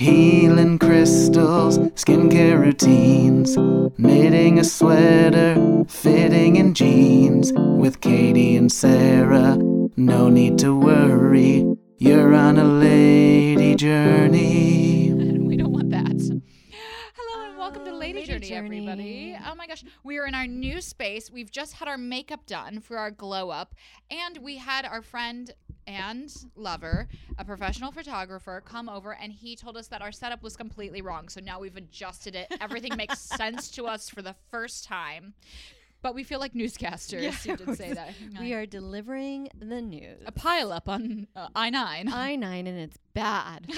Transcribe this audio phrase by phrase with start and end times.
[0.00, 3.54] Healing crystals, skincare routines,
[3.98, 7.52] knitting a sweater, fitting in jeans.
[7.54, 9.58] With Katie and Sarah,
[9.98, 15.12] no need to worry, you're on a lady journey.
[15.38, 16.40] we don't want that.
[17.14, 19.36] Hello and welcome to Lady, Lady Journey, everybody.
[19.46, 21.30] Oh my gosh, we are in our new space.
[21.30, 23.74] We've just had our makeup done for our glow up,
[24.10, 25.52] and we had our friend
[25.90, 30.56] and lover, a professional photographer, come over, and he told us that our setup was
[30.56, 31.28] completely wrong.
[31.28, 32.46] So now we've adjusted it.
[32.60, 35.34] Everything makes sense to us for the first time.
[36.02, 37.44] But we feel like newscasters.
[37.44, 38.14] you did say that.
[38.38, 40.22] We are delivering the news.
[40.24, 42.10] a pile up on uh, I nine.
[42.10, 43.66] I nine and it's bad.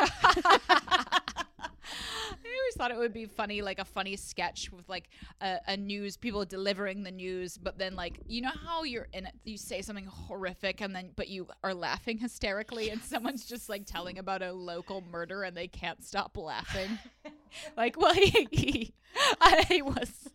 [2.30, 5.08] I always thought it would be funny, like a funny sketch with like
[5.40, 9.26] a, a news people delivering the news, but then like you know how you're in
[9.26, 13.68] it, you say something horrific and then but you are laughing hysterically, and someone's just
[13.68, 16.98] like telling about a local murder and they can't stop laughing.
[17.76, 18.14] like, well,
[18.50, 18.94] he,
[19.40, 20.28] I was.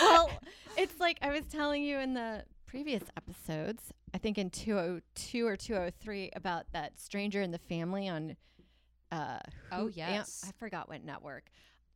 [0.00, 0.30] well,
[0.76, 5.56] it's like I was telling you in the previous episodes, I think in 202 or
[5.56, 8.36] 203 about that stranger in the family on
[9.12, 9.38] uh
[9.70, 10.44] Oh, yes.
[10.46, 11.44] I forgot what network.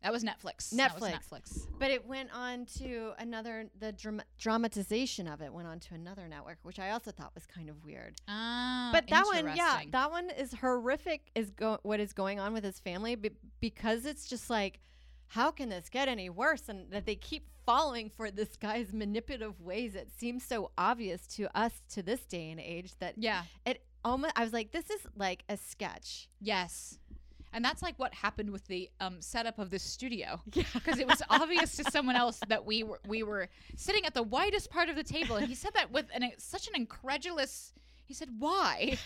[0.02, 0.70] That was Netflix.
[0.70, 1.30] That was Netflix.
[1.32, 1.66] Netflix.
[1.78, 6.28] But it went on to another the dram- dramatization of it went on to another
[6.28, 8.14] network, which I also thought was kind of weird.
[8.28, 11.30] Ah, but that one, yeah, that one is horrific.
[11.34, 14.80] Is go what is going on with his family be- because it's just like,
[15.28, 16.68] how can this get any worse?
[16.68, 19.94] And that they keep falling for this guy's manipulative ways.
[19.96, 23.42] It seems so obvious to us to this day and age that yeah.
[23.64, 24.34] it almost.
[24.36, 26.28] I was like, this is like a sketch.
[26.40, 26.98] Yes.
[27.56, 30.42] And that's like what happened with the um, setup of this studio,
[30.74, 34.22] because it was obvious to someone else that we were we were sitting at the
[34.22, 37.72] widest part of the table, and he said that with an, such an incredulous.
[38.04, 38.98] He said, "Why?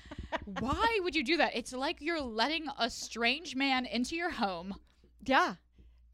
[0.58, 1.54] Why would you do that?
[1.54, 4.74] It's like you're letting a strange man into your home."
[5.26, 5.56] Yeah.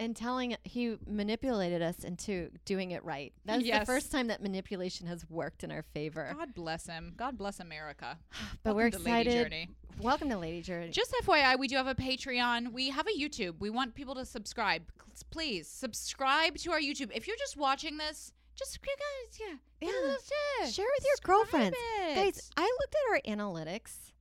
[0.00, 3.32] And telling he manipulated us into doing it right.
[3.44, 6.34] That's the first time that manipulation has worked in our favor.
[6.36, 7.12] God bless him.
[7.16, 8.18] God bless America.
[8.64, 9.68] but we're Welcome Lady excited.
[10.00, 10.90] Welcome to Lady Journey.
[10.90, 12.72] Just FYI, we do have a Patreon.
[12.72, 13.54] We have a YouTube.
[13.60, 14.82] We want people to subscribe.
[15.30, 17.10] Please subscribe to our YouTube.
[17.14, 19.46] If you're just watching this, just guys, yeah,
[19.80, 19.88] Yeah.
[19.88, 20.66] give it a little share.
[20.66, 21.76] With your Subscribe girlfriends.
[22.00, 22.14] it.
[22.16, 24.12] Guys, I looked at our analytics.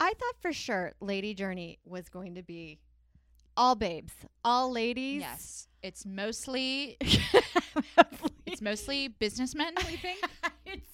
[0.00, 2.80] I thought for sure Lady Journey was going to be
[3.56, 4.14] all babes,
[4.44, 5.20] all ladies.
[5.20, 6.96] yes, it's mostly
[8.46, 9.74] it's mostly businessmen.
[9.86, 10.18] We think,
[10.66, 10.88] it's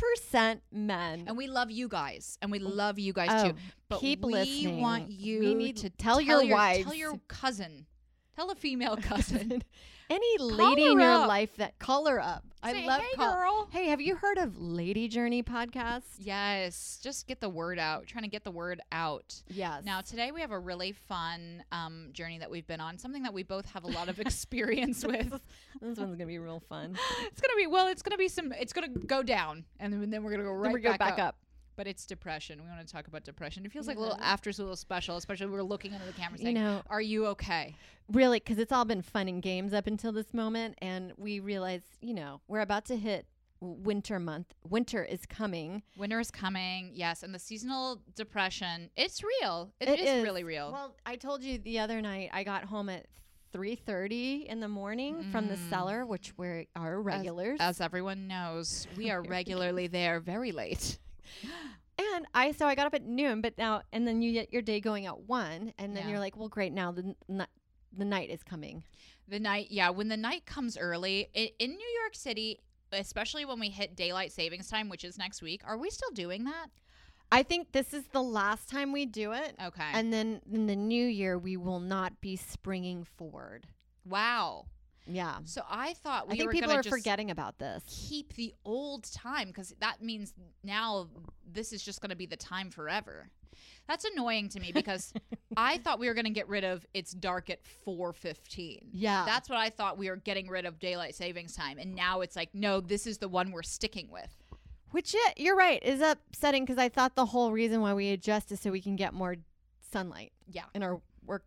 [0.00, 1.24] 70% men.
[1.26, 3.56] and we love you guys, and we love you guys Oh, too.
[3.88, 4.80] But keep we listening.
[4.80, 6.84] want you We need to tell your your wives.
[6.84, 7.86] tell your cousin,
[8.34, 9.62] tell a female cousin.
[10.08, 11.28] Any lady in your up.
[11.28, 12.44] life that call her up.
[12.64, 16.02] Say, I love "Hey, call- girl." Hey, have you heard of Lady Journey podcast?
[16.18, 18.06] yes, just get the word out.
[18.06, 19.34] trying to get the word out.
[19.48, 19.84] Yes.
[19.84, 23.32] Now, today we have a really fun um, journey that we've been on, something that
[23.34, 25.30] we both have a lot of experience with.
[25.80, 26.96] this one's gonna be real fun.
[27.26, 27.88] It's gonna be well.
[27.88, 28.52] It's gonna be some.
[28.52, 30.98] It's gonna go down, and then, then we're gonna go right then we go back,
[31.00, 31.18] back up.
[31.20, 31.36] up.
[31.76, 32.62] But it's depression.
[32.62, 33.64] We want to talk about depression.
[33.66, 34.24] It feels like a little Yeah.
[34.24, 37.74] after school special, especially we're looking into the camera You saying, know, "Are you okay?"
[38.10, 41.82] really, because it's all been fun and games up until this moment, and we realize,
[42.00, 43.26] you know, we're about to hit
[43.60, 44.54] winter month.
[44.68, 45.82] Winter is coming.
[45.96, 48.90] Winter is coming, yes, and the seasonal depression.
[48.96, 49.72] It's real.
[49.80, 50.22] It it is, is.
[50.24, 50.72] really real.
[50.72, 53.06] Well, I told you the other night I got home at.
[53.52, 55.70] 3:30 in the morning from the Mm.
[55.70, 57.58] cellar, which we are regulars.
[57.58, 60.98] As everyone knows, we are regularly there, very late.
[61.98, 64.60] And I so I got up at noon, but now and then you get your
[64.62, 66.10] day going at one, and then Yeah.
[66.10, 67.46] you're like, well, great, now the n-
[67.92, 68.84] the night is coming.
[69.28, 72.60] The night, yeah, when the night comes early i in New York City,
[72.92, 75.62] especially when we hit daylight savings time, which is next week.
[75.64, 76.66] Are we still doing that?
[77.32, 79.90] I think this is the last time we do it, Okay.
[79.94, 83.66] and then in the new year we will not be springing forward.
[84.04, 84.66] wow.
[85.06, 87.82] Yeah, So I thought we I think were people are forgetting about this.
[87.86, 90.34] keep the old time because that means
[90.64, 91.08] now
[91.50, 93.28] this is just going to be the time forever.
[93.88, 95.12] That's annoying to me because
[95.56, 98.78] I thought we were going to get rid of it's dark at 4:15.
[98.92, 102.20] Yeah, That's what I thought we were getting rid of daylight savings time and now
[102.20, 104.34] it's like no, this is the one we're sticking with.
[104.90, 108.50] which yeah, you're right is upsetting because I thought the whole reason why we adjust
[108.52, 109.36] is so we can get more
[109.92, 110.64] sunlight Yeah.
[110.74, 111.44] in our work.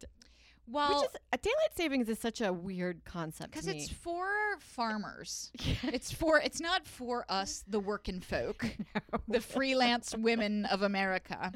[0.72, 4.28] Well, which is a daylight savings is such a weird concept because it's for
[4.60, 5.52] farmers.
[5.84, 8.66] it's for it's not for us the working folk,
[9.28, 11.52] the freelance women of America.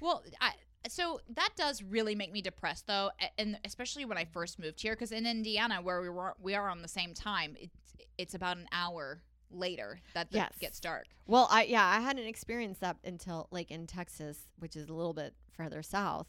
[0.00, 0.52] Well, I
[0.88, 3.08] so that does really make me depressed though
[3.38, 6.68] and especially when i first moved here because in indiana where we were we are
[6.68, 10.52] on the same time it's it's about an hour later that the, Yes.
[10.58, 14.88] gets dark Well, I yeah, I hadn't experienced that until like in Texas, which is
[14.88, 16.26] a little bit further south.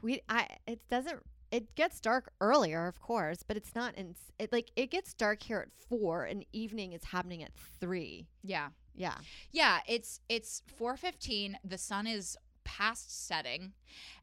[0.00, 1.20] we I it doesn't
[1.54, 5.40] it gets dark earlier, of course, but it's not in it like it gets dark
[5.42, 8.26] here at four, and evening is happening at three.
[8.42, 8.68] Yeah.
[8.96, 9.14] Yeah,
[9.50, 11.56] Yeah, it's it's 4:15.
[11.64, 13.72] The sun is past setting.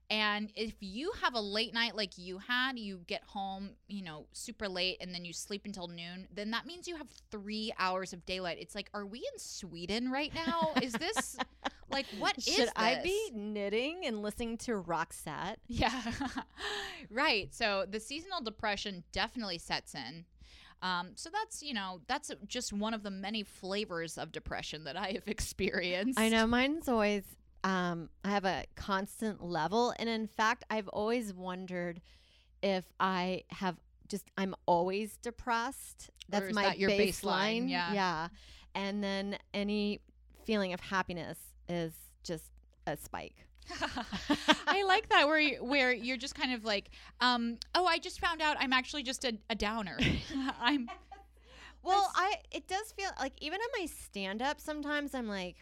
[0.09, 4.27] And if you have a late night like you had, you get home, you know,
[4.33, 8.11] super late and then you sleep until noon, then that means you have 3 hours
[8.11, 8.57] of daylight.
[8.59, 10.73] It's like, are we in Sweden right now?
[10.81, 11.37] Is this
[11.91, 15.57] like what is should I be knitting and listening to Roxette?
[15.67, 16.01] Yeah.
[17.09, 17.53] right.
[17.53, 20.25] So the seasonal depression definitely sets in.
[20.81, 24.97] Um, so that's, you know, that's just one of the many flavors of depression that
[24.97, 26.19] I have experienced.
[26.19, 27.23] I know mine's always
[27.63, 32.01] um I have a constant level and in fact I've always wondered
[32.63, 33.77] if I have
[34.07, 36.09] just I'm always depressed.
[36.27, 37.65] That's my that your baseline?
[37.65, 37.69] baseline.
[37.69, 37.93] Yeah.
[37.93, 38.27] Yeah.
[38.73, 39.99] And then any
[40.45, 41.37] feeling of happiness
[41.69, 41.93] is
[42.23, 42.45] just
[42.87, 43.45] a spike.
[44.67, 48.19] I like that where you, where you're just kind of like, um, oh, I just
[48.19, 49.97] found out I'm actually just a, a downer.
[50.61, 50.89] I'm
[51.83, 55.55] Well, I it does feel like even in my stand up sometimes I'm like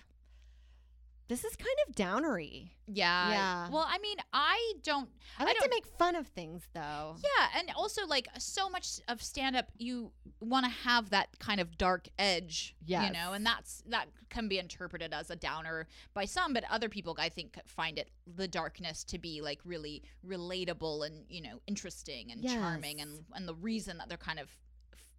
[1.29, 2.73] this is kind of downery.
[2.87, 3.69] yeah Yeah.
[3.69, 5.07] Well, I mean, I don't.
[5.37, 7.15] I like to don't- make fun of things though.
[7.23, 10.11] Yeah, and also like so much of stand up, you
[10.41, 13.05] want to have that kind of dark edge, Yeah.
[13.05, 16.89] you know, and that's that can be interpreted as a downer by some, but other
[16.89, 21.61] people I think find it the darkness to be like really relatable and you know
[21.67, 24.49] interesting and charming, and and the reason that they're kind of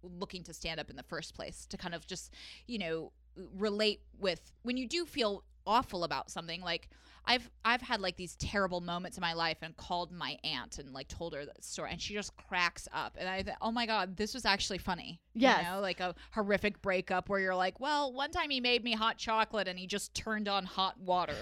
[0.03, 2.33] looking to stand up in the first place to kind of just
[2.67, 3.11] you know
[3.57, 6.89] relate with when you do feel awful about something like
[7.25, 10.91] I've I've had like these terrible moments in my life and called my aunt and
[10.91, 13.85] like told her that story and she just cracks up and I thought, oh my
[13.85, 15.21] god, this was actually funny.
[15.33, 15.63] Yes.
[15.63, 18.93] You know, like a horrific breakup where you're like, well, one time he made me
[18.93, 21.35] hot chocolate and he just turned on hot water.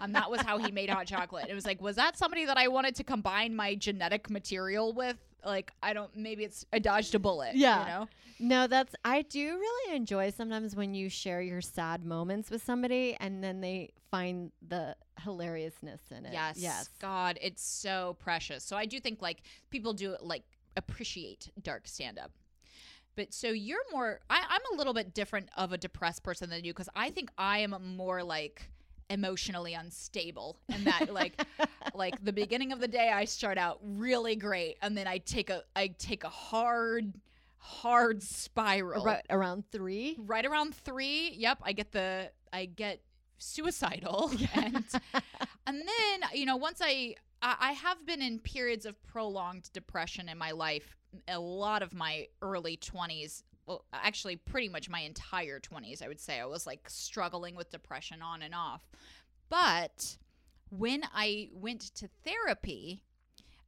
[0.00, 1.46] and that was how he made hot chocolate.
[1.48, 5.16] It was like, was that somebody that I wanted to combine my genetic material with?
[5.44, 7.54] Like, I don't maybe it's I dodged a bullet.
[7.54, 7.80] Yeah.
[7.80, 8.08] You know?
[8.40, 13.16] No, that's I do really enjoy sometimes when you share your sad moments with somebody
[13.20, 16.32] and then they find the hilariousness in it.
[16.32, 16.56] Yes.
[16.58, 16.88] Yes.
[17.00, 18.64] God, it's so precious.
[18.64, 20.42] So I do think like people do like
[20.76, 22.32] appreciate dark stand up.
[23.16, 26.64] But so you're more I, I'm a little bit different of a depressed person than
[26.64, 28.68] you because I think I am more like
[29.10, 31.40] emotionally unstable and that like
[31.94, 35.50] like the beginning of the day I start out really great and then I take
[35.50, 37.12] a I take a hard
[37.64, 40.16] hard spiral Right around three.
[40.18, 43.00] right around three yep i get the i get
[43.38, 44.84] suicidal and
[45.66, 50.28] and then you know once I, I i have been in periods of prolonged depression
[50.28, 50.94] in my life
[51.26, 56.20] a lot of my early 20s well actually pretty much my entire 20s i would
[56.20, 58.82] say i was like struggling with depression on and off
[59.48, 60.16] but
[60.70, 63.02] when i went to therapy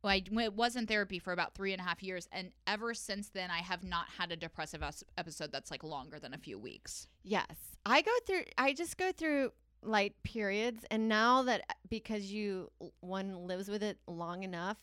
[0.08, 3.28] I w- was in therapy for about three and a half years, and ever since
[3.28, 4.82] then, I have not had a depressive
[5.16, 7.08] episode that's like longer than a few weeks.
[7.22, 7.46] Yes.
[7.84, 9.52] I go through I just go through
[9.82, 12.70] light periods and now that because you
[13.00, 14.78] one lives with it long enough,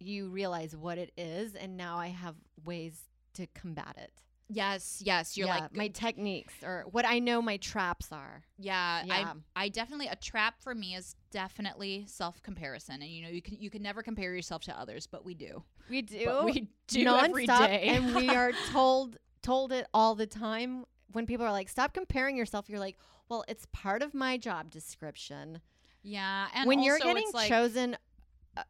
[0.00, 2.34] you realize what it is and now I have
[2.64, 3.02] ways
[3.34, 4.12] to combat it.
[4.48, 8.44] Yes, yes, you're Yeah, like my techniques or what I know my traps are.
[8.56, 9.34] Yeah, Yeah.
[9.56, 13.42] I I definitely a trap for me is definitely self comparison, and you know you
[13.42, 15.62] can you can never compare yourself to others, but we do.
[15.90, 16.24] We do.
[16.24, 20.84] But we do every nonstop, day, and we are told told it all the time.
[21.12, 22.96] When people are like, "Stop comparing yourself," you're like,
[23.28, 25.60] "Well, it's part of my job description."
[26.02, 27.96] yeah, and when you're getting like, chosen,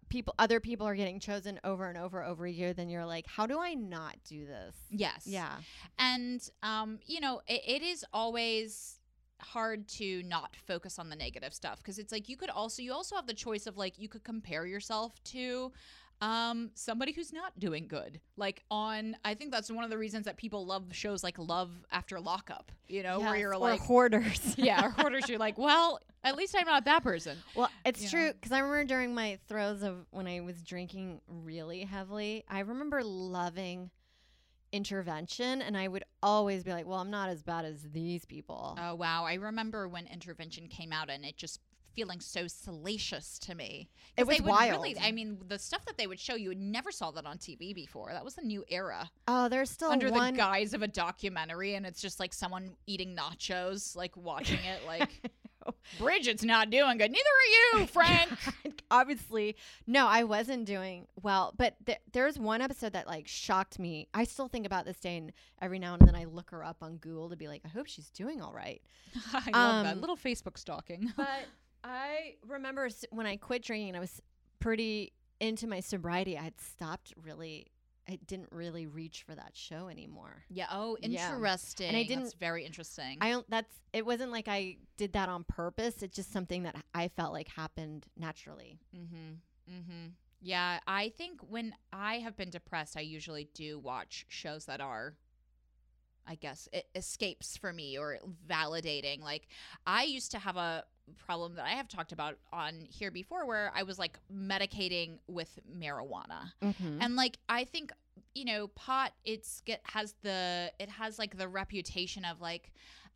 [0.09, 2.73] people, other people are getting chosen over and over over a year.
[2.73, 5.57] Then you're like, "How do I not do this?" yes, Yeah,
[5.99, 9.01] and um, you know it, it is always
[9.41, 12.93] hard to not focus on the negative stuff because it's like you could also you
[12.93, 15.73] also have the choice of like you could compare yourself to
[16.21, 20.25] um somebody who's not doing good like on i think that's one of the reasons
[20.25, 24.55] that people love shows like love after lockup you know where you're or like hoarders.
[24.59, 25.29] yeah, or hoarders.
[25.29, 27.37] You're like, well, at least I'm not that person.
[27.55, 31.21] Well, it's You true because I remember during my throes of when I was drinking
[31.27, 33.91] really heavily, I remember loving
[34.73, 38.79] intervention, and I would always be like, "Well, I'm not as bad as these people."
[38.81, 41.61] Oh wow, I remember when Intervention came out, and it just
[41.99, 43.89] feeling so salacious to me.
[44.17, 44.71] It was wild.
[44.71, 47.75] Really, I mean, the stuff that they would show you never saw that on TV
[47.75, 48.13] before.
[48.13, 50.35] That was a new era oh, there's still under one.
[50.35, 54.87] the guise of a documentary, and it's just like someone eating nachos, like watching it,
[54.87, 55.29] like
[55.99, 57.11] Bridget's not doing good.
[57.11, 58.31] Neither are you, Frank.
[58.91, 61.53] Obviously, no, I wasn't doing well.
[61.57, 64.09] But th- there's one episode that like shocked me.
[64.15, 66.79] I still think about this day, and every now and then I look her up
[66.81, 68.81] on Google to be like, I hope she's doing all right.
[69.33, 71.13] I love that Um, little Facebook stalking.
[71.17, 71.47] But
[71.85, 74.21] I remember when I quit drinking, I was
[74.61, 77.67] pretty into my sobriety, I had stopped really.
[78.11, 80.43] I didn't really reach for that show anymore.
[80.49, 80.67] Yeah.
[80.71, 81.35] Oh, Yeah.
[81.35, 81.89] interesting.
[81.89, 83.19] And I didn't- very interesting.
[83.21, 83.49] I don't.
[83.51, 83.83] That's.
[83.93, 86.03] It wasn't like I did that on purpose.
[86.03, 88.81] It's just something that I felt like happened naturally.
[88.97, 89.71] Mm-hmm.
[89.71, 90.07] Mm-hmm.
[90.41, 95.15] Yeah, I think when I have been depressed, I usually do watch shows that are,
[96.29, 98.19] I guess, it escapes for me or
[98.49, 99.23] validating.
[99.23, 99.49] Like
[99.87, 100.85] I used to have a
[101.17, 105.59] problem that I have talked about on here before, where I was like medicating with
[105.75, 106.99] marijuana, Mm-hmm.
[107.01, 107.93] and like I think
[108.35, 112.73] you know pot it's get has the it has like the reputation of like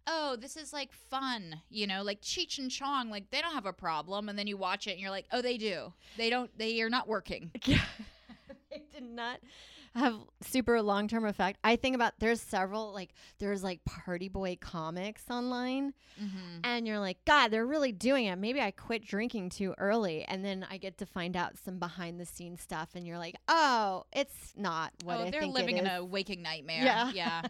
[0.07, 3.67] oh this is like fun you know like cheech and chong like they don't have
[3.67, 6.51] a problem and then you watch it and you're like oh they do they don't
[6.59, 7.79] they are not working Yeah.
[8.71, 9.39] it did not
[9.95, 11.59] have super long term effect.
[11.63, 16.61] I think about there's several like there's like party boy comics online mm-hmm.
[16.65, 18.37] and you're like, God, they're really doing it.
[18.37, 20.25] Maybe I quit drinking too early.
[20.25, 23.37] And then I get to find out some behind the scenes stuff and you're like,
[23.49, 27.11] Oh, it's not what oh I they're think living in a waking nightmare Yeah.
[27.13, 27.43] yeah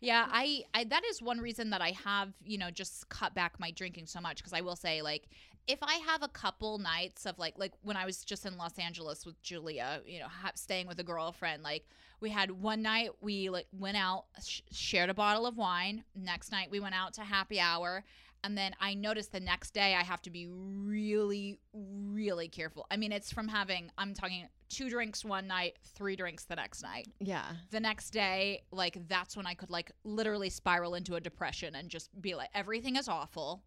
[0.00, 3.58] yeah I, I that is one reason that i have you know just cut back
[3.58, 5.24] my drinking so much because i will say like
[5.68, 8.78] if i have a couple nights of like like when i was just in los
[8.78, 11.86] angeles with julia you know ha- staying with a girlfriend like
[12.20, 16.02] we had one night we like went out sh- shared a bottle of wine.
[16.16, 18.02] Next night we went out to happy hour.
[18.42, 22.86] And then i noticed the next day i have to be really really careful.
[22.90, 26.82] I mean it's from having i'm talking two drinks one night three drinks the next
[26.82, 27.06] night.
[27.20, 27.44] Yeah.
[27.70, 31.88] the next day like that's when i could like literally spiral into a depression and
[31.88, 33.62] just be like everything is awful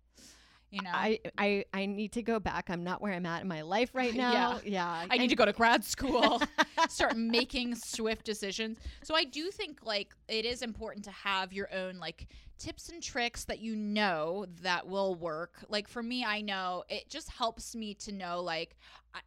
[0.71, 2.69] you know I, I I need to go back.
[2.69, 4.59] I'm not where I'm at in my life right now.
[4.63, 5.03] Yeah.
[5.03, 5.07] yeah.
[5.09, 6.41] I need to go to grad school,
[6.89, 8.79] start making swift decisions.
[9.03, 13.01] So I do think like it is important to have your own like tips and
[13.01, 15.63] tricks that you know that will work.
[15.67, 18.77] Like for me, I know it just helps me to know like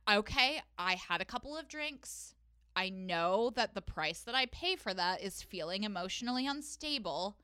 [0.06, 2.34] I, okay, I had a couple of drinks.
[2.76, 7.36] I know that the price that I pay for that is feeling emotionally unstable.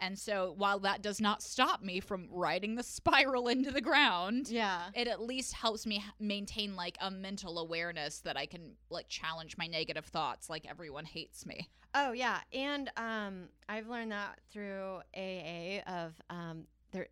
[0.00, 4.48] And so while that does not stop me from riding the spiral into the ground,
[4.48, 4.90] Yeah.
[4.94, 9.56] it at least helps me maintain like a mental awareness that I can like challenge
[9.56, 11.68] my negative thoughts like everyone hates me.
[11.94, 15.80] Oh yeah, and um, I've learned that through AA.
[15.86, 16.66] Of um,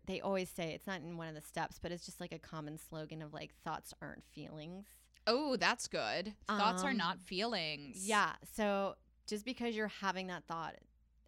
[0.05, 2.37] they always say it's not in one of the steps, but it's just like a
[2.39, 4.85] common slogan of like thoughts aren't feelings.
[5.25, 6.33] Oh, that's good.
[6.47, 8.07] Thoughts are Um, not feelings.
[8.07, 8.33] Yeah.
[8.53, 10.75] So just because you're having that thought,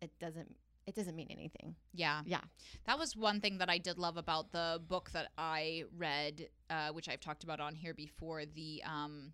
[0.04, 0.56] it doesn't
[0.88, 1.76] it doesn't mean anything.
[1.94, 2.22] Yeah.
[2.26, 2.42] Yeah.
[2.86, 6.90] That was one thing that I did love about the book that I read, uh,
[6.94, 9.34] which I've talked about on here before, the um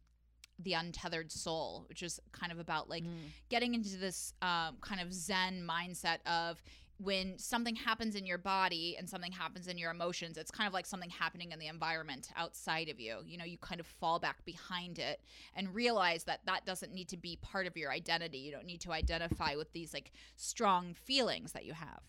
[0.60, 3.30] the untethered soul, which is kind of about like Mm.
[3.50, 6.62] getting into this um, kind of zen mindset of
[6.98, 10.74] when something happens in your body and something happens in your emotions, it's kind of
[10.74, 13.18] like something happening in the environment outside of you.
[13.26, 15.22] You know, you kind of fall back behind it
[15.56, 18.38] and realize that that doesn't need to be part of your identity.
[18.38, 22.02] You don't need to identify with these like strong feelings that you have.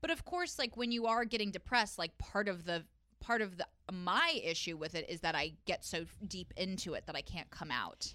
[0.00, 2.84] But of course, like when you are getting depressed, like part of the
[3.20, 7.06] part of the my issue with it is that I get so deep into it
[7.06, 8.14] that I can't come out.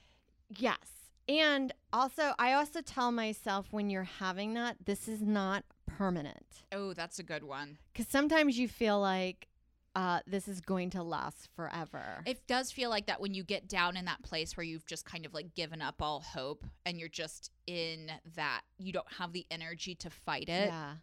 [0.49, 0.99] Yes.
[1.27, 5.63] And also, I also tell myself when you're having that, this is not
[5.99, 6.63] permanent.
[6.71, 7.77] Oh, that's a good one.
[7.91, 9.49] Because sometimes you feel like
[9.95, 12.23] uh, this is going to last forever.
[12.25, 15.03] It does feel like that when you get down in that place where you've just
[15.03, 19.33] kind of like given up all hope and you're just in that you don't have
[19.33, 20.67] the energy to fight it.
[20.69, 20.93] yeah.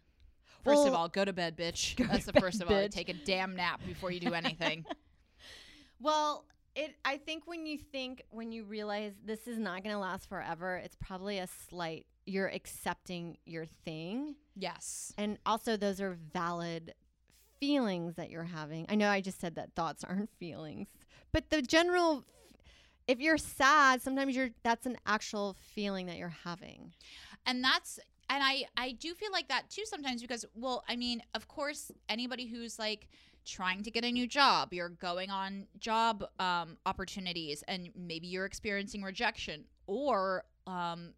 [0.63, 1.95] First of all, go to bed, bitch.
[2.11, 2.75] That's the bed, first of all.
[2.75, 2.89] bitch.
[2.89, 4.83] Take a damn nap before you do anything.
[5.99, 6.93] Well, it.
[7.03, 10.75] I think when you think when you realize this is not going to last forever,
[10.75, 12.05] it's probably a slight.
[12.27, 15.13] You're accepting your thing, yes.
[15.17, 16.93] and also those are valid
[17.59, 18.85] feelings that you're having.
[18.89, 20.87] I know I just said that thoughts aren't feelings,
[21.31, 22.23] but the general.
[23.07, 26.91] If you're sad, sometimes you're that's an actual feeling that you're having.
[27.45, 31.21] and that's and i i do feel like that too sometimes because well i mean
[31.33, 33.07] of course anybody who's like
[33.45, 38.43] trying to get a new job you're going on job um, opportunities and maybe you're
[38.45, 41.13] experiencing rejection or um,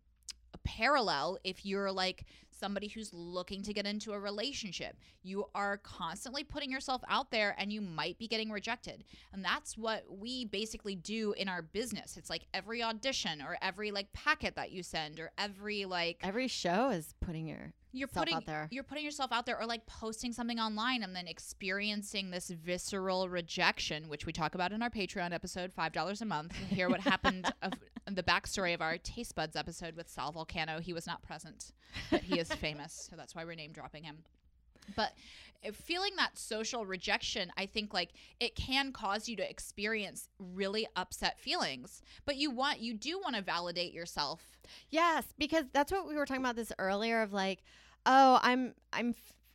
[0.53, 4.98] a parallel if you're like somebody who's looking to get into a relationship.
[5.24, 9.06] You are constantly putting yourself out there and you might be getting rejected.
[9.32, 12.18] And that's what we basically do in our business.
[12.18, 16.48] It's like every audition or every like packet that you send or every like Every
[16.50, 18.68] show is putting your you're putting out there.
[18.70, 23.27] you're putting yourself out there or like posting something online and then experiencing this visceral
[23.29, 26.56] rejection which we talk about in our patreon episode five dollars a month.
[26.70, 27.74] Hear what happened of
[28.16, 31.72] the backstory of our taste buds episode with Sal Vulcano he was not present
[32.12, 34.24] but he is famous so that's why we're name dropping him
[34.96, 35.13] But
[35.66, 40.88] uh, feeling that social rejection, I think like it can cause you to experience really
[40.96, 42.01] upset feelings.
[42.25, 44.58] But you want you do want to validate yourself.
[44.89, 47.63] Yes, because that's what we were talking about this earlier of like,
[48.06, 49.13] oh, I'm I'm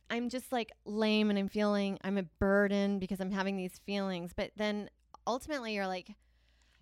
[0.09, 4.31] I'm just like lame and I'm feeling I'm a burden because I'm having these feelings.
[4.35, 4.89] But then
[5.25, 6.09] ultimately you're like,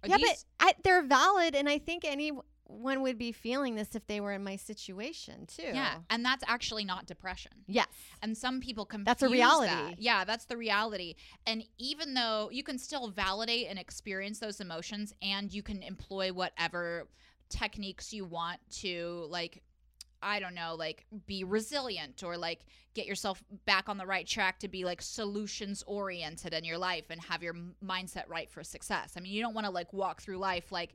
[0.04, 4.06] Are yeah, but I, they're valid and I think anyone would be feeling this if
[4.08, 5.64] they were in my situation too.
[5.64, 7.52] yeah, and that's actually not depression.
[7.68, 7.88] Yes.
[8.22, 9.72] And some people confuse That's a reality.
[9.72, 10.02] that.
[10.02, 11.16] Yeah, that's the reality.
[11.46, 16.32] And even though you can still validate and experience those emotions, and you can employ
[16.34, 17.08] whatever
[17.50, 19.62] techniques you want to, like,
[20.24, 22.62] I don't know, like be resilient or like
[22.94, 27.06] get yourself back on the right track to be like solutions oriented in your life
[27.10, 29.14] and have your mindset right for success.
[29.18, 30.94] I mean, you don't want to like walk through life like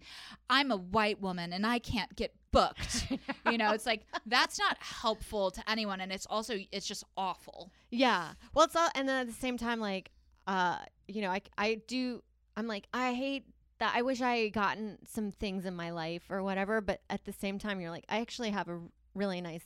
[0.49, 3.08] I'm a white woman and I can't get booked.
[3.50, 7.73] you know, it's like that's not helpful to anyone and it's also it's just awful.
[7.90, 8.32] Yeah.
[8.54, 10.11] Well, it's all, and then at the same time, like,
[10.47, 12.23] uh, you know, I, I do,
[12.56, 13.44] I'm like, I hate
[13.78, 13.92] that.
[13.94, 16.80] I wish I had gotten some things in my life or whatever.
[16.80, 18.80] But at the same time, you're like, I actually have a
[19.18, 19.64] really nice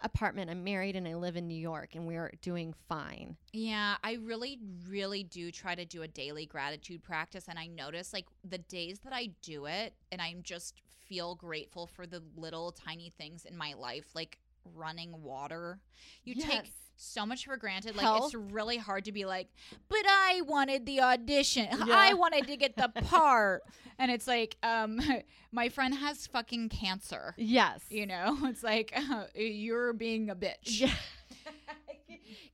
[0.00, 0.50] apartment.
[0.50, 3.36] I'm married and I live in New York and we're doing fine.
[3.52, 7.46] Yeah, I really, really do try to do a daily gratitude practice.
[7.48, 11.86] And I notice like the days that I do it and I'm just feel grateful
[11.86, 14.38] for the little tiny things in my life, like
[14.74, 15.80] running water.
[16.24, 17.94] You take so much for granted.
[17.96, 18.26] Like Health.
[18.26, 19.48] it's really hard to be like,
[19.88, 21.68] but I wanted the audition.
[21.86, 21.94] Yeah.
[21.96, 23.62] I wanted to get the part.
[23.98, 25.00] and it's like, um,
[25.52, 27.34] my friend has fucking cancer.
[27.36, 27.82] Yes.
[27.88, 28.92] You know, it's like
[29.34, 30.80] you're being a bitch.
[30.80, 30.90] Yeah.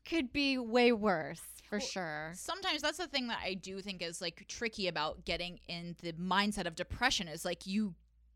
[0.08, 2.32] Could be way worse for Well, sure.
[2.34, 6.12] sometimes that's the thing that I do think is like tricky about getting in the
[6.12, 7.94] mindset of depression is like you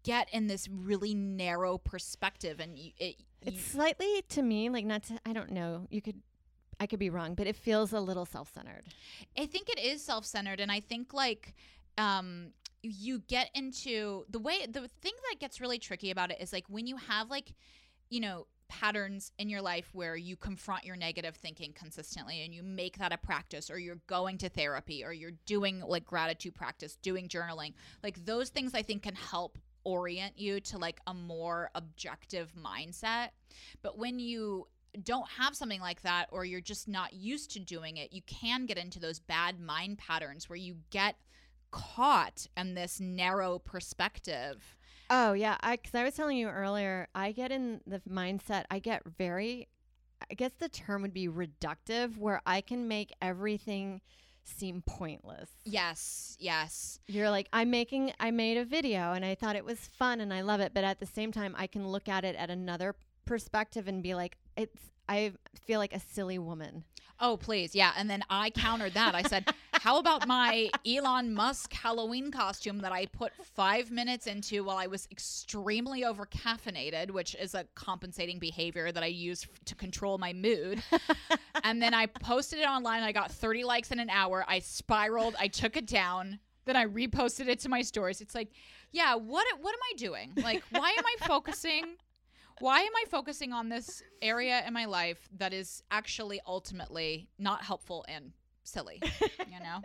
[0.09, 4.85] get in this really narrow perspective and you, it It's you- slightly to me like
[4.87, 5.19] not to.
[5.27, 5.87] I don't know.
[5.91, 6.23] You could.
[6.81, 8.85] I could be wrong, but it feels a little self-centered.
[9.37, 11.55] I think it is self-centered and I think like
[11.99, 16.53] um you get into the way the thing that gets really tricky about it is
[16.53, 17.52] like when you have like
[18.11, 22.63] you know patterns in your life where you confront your negative thinking consistently and you
[22.63, 26.95] make that a practice or you're going to therapy or you're doing like gratitude practice
[27.02, 27.73] doing journaling
[28.04, 33.29] like those things i think can help orient you to like a more objective mindset
[33.81, 34.67] but when you
[35.03, 38.67] don't have something like that or you're just not used to doing it you can
[38.67, 41.17] get into those bad mind patterns where you get
[41.71, 44.77] caught in this narrow perspective
[45.11, 48.65] Oh yeah, I because I was telling you earlier, I get in the mindset.
[48.71, 49.69] I get very,
[50.31, 54.03] I guess the term would be reductive, where I can make everything
[54.49, 55.50] seem pointless.
[55.65, 59.78] yes yes You're like, I'm making, I made a video and I thought it was
[59.78, 62.37] fun and I love it, but at the same time, I can look at it
[62.37, 64.78] at another perspective and be like, it's.
[65.11, 65.32] I
[65.67, 66.84] feel like a silly woman.
[67.19, 67.75] Oh, please.
[67.75, 67.93] Yeah.
[67.97, 69.15] And then I countered that.
[69.15, 69.49] I said,
[69.80, 74.88] How about my Elon Musk Halloween costume that I put five minutes into while I
[74.88, 80.19] was extremely over caffeinated, which is a compensating behavior that I use f- to control
[80.19, 80.82] my mood.
[81.62, 83.04] and then I posted it online.
[83.04, 84.45] I got 30 likes in an hour.
[84.49, 85.36] I spiraled.
[85.38, 86.41] I took it down.
[86.64, 88.21] Then I reposted it to my stories.
[88.21, 88.50] It's like,
[88.91, 90.32] yeah, what what am I doing?
[90.36, 91.84] Like, why am I focusing?
[92.58, 97.62] Why am I focusing on this area in my life that is actually ultimately not
[97.62, 98.32] helpful and
[98.69, 99.02] silly?
[99.50, 99.81] You know?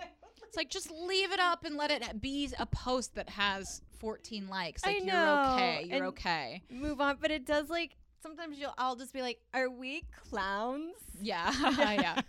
[0.46, 4.48] It's like just leave it up and let it be a post that has 14
[4.50, 4.84] likes.
[4.84, 5.84] I Like you're okay.
[5.88, 6.62] You're and- okay.
[6.70, 8.74] Move on, but it does like sometimes you'll.
[8.78, 11.52] I'll just be like, "Are we clowns?" Yeah.
[11.80, 12.22] yeah.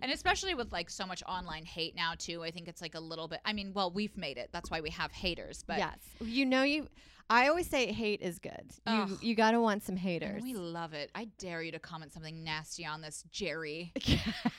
[0.00, 3.00] And especially with like so much online hate now too, I think it's like a
[3.00, 4.50] little bit I mean, well, we've made it.
[4.52, 6.88] That's why we have haters, but yes, you know you.
[7.28, 8.70] I always say hate is good.
[8.86, 9.18] You Ugh.
[9.20, 10.42] you gotta want some and haters.
[10.42, 11.10] we love it.
[11.14, 13.92] I dare you to comment something nasty on this, Jerry.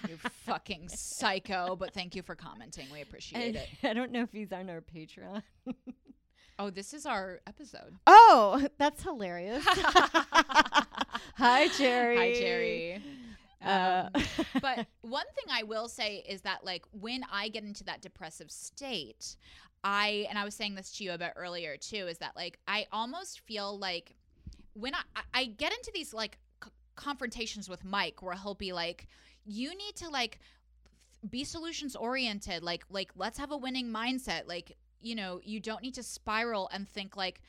[0.07, 2.87] You fucking psycho, but thank you for commenting.
[2.93, 3.67] We appreciate it.
[3.83, 5.41] I don't know if he's on our Patreon.
[6.59, 7.93] Oh, this is our episode.
[8.07, 9.63] Oh, that's hilarious.
[11.37, 12.17] Hi, Jerry.
[12.17, 13.03] Hi, Jerry.
[13.63, 14.23] Uh, Um,
[14.61, 18.49] but one thing I will say is that like when I get into that depressive
[18.51, 19.35] state,
[19.83, 22.59] I and I was saying this to you a bit earlier too, is that like
[22.67, 24.15] I almost feel like
[24.73, 25.01] when I
[25.33, 29.07] I- get into these like c- confrontations with Mike where he'll be like,
[29.45, 30.39] you need to like
[31.29, 35.83] be solutions oriented, like like let's have a winning mindset, like you know you don't
[35.83, 37.41] need to spiral and think like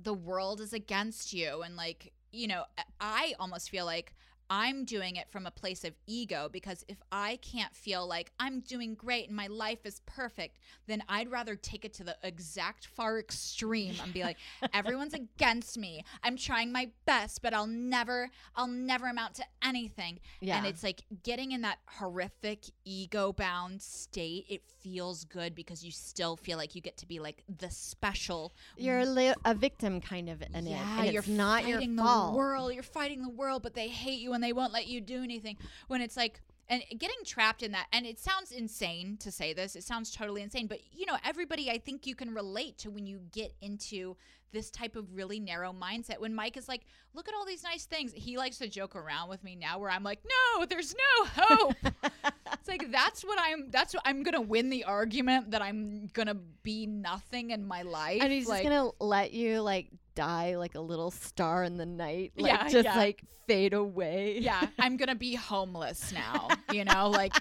[0.00, 1.62] the world is against you.
[1.62, 2.64] And like you know
[3.00, 4.14] I almost feel like
[4.54, 8.60] I'm doing it from a place of ego because if I can't feel like I'm
[8.60, 12.84] doing great and my life is perfect, then I'd rather take it to the exact
[12.86, 14.36] far extreme and be like,
[14.74, 16.04] everyone's against me.
[16.22, 20.20] I'm trying my best, but I'll never, I'll never amount to anything.
[20.42, 20.58] Yeah.
[20.58, 24.44] And it's like getting in that horrific ego bound state.
[24.50, 28.52] It feels good because you still feel like you get to be like the special.
[28.76, 30.70] You're a, li- a victim kind of in it.
[30.72, 32.32] yeah, And you're it's not your fault.
[32.32, 32.74] the world.
[32.74, 35.56] You're fighting the world, but they hate you and they won't let you do anything.
[35.86, 39.76] When it's like, and getting trapped in that, and it sounds insane to say this.
[39.76, 43.06] It sounds totally insane, but you know, everybody, I think you can relate to when
[43.06, 44.16] you get into
[44.52, 46.18] this type of really narrow mindset.
[46.18, 46.82] When Mike is like,
[47.14, 49.90] "Look at all these nice things," he likes to joke around with me now, where
[49.90, 51.76] I'm like, "No, there's no hope."
[52.52, 53.70] it's like that's what I'm.
[53.70, 58.22] That's what I'm gonna win the argument that I'm gonna be nothing in my life.
[58.22, 61.86] and he's like, just gonna let you like die like a little star in the
[61.86, 62.96] night, like Yeah, just yeah.
[62.96, 64.38] like fade away.
[64.40, 66.48] yeah, I'm gonna be homeless now.
[66.72, 67.34] You know, like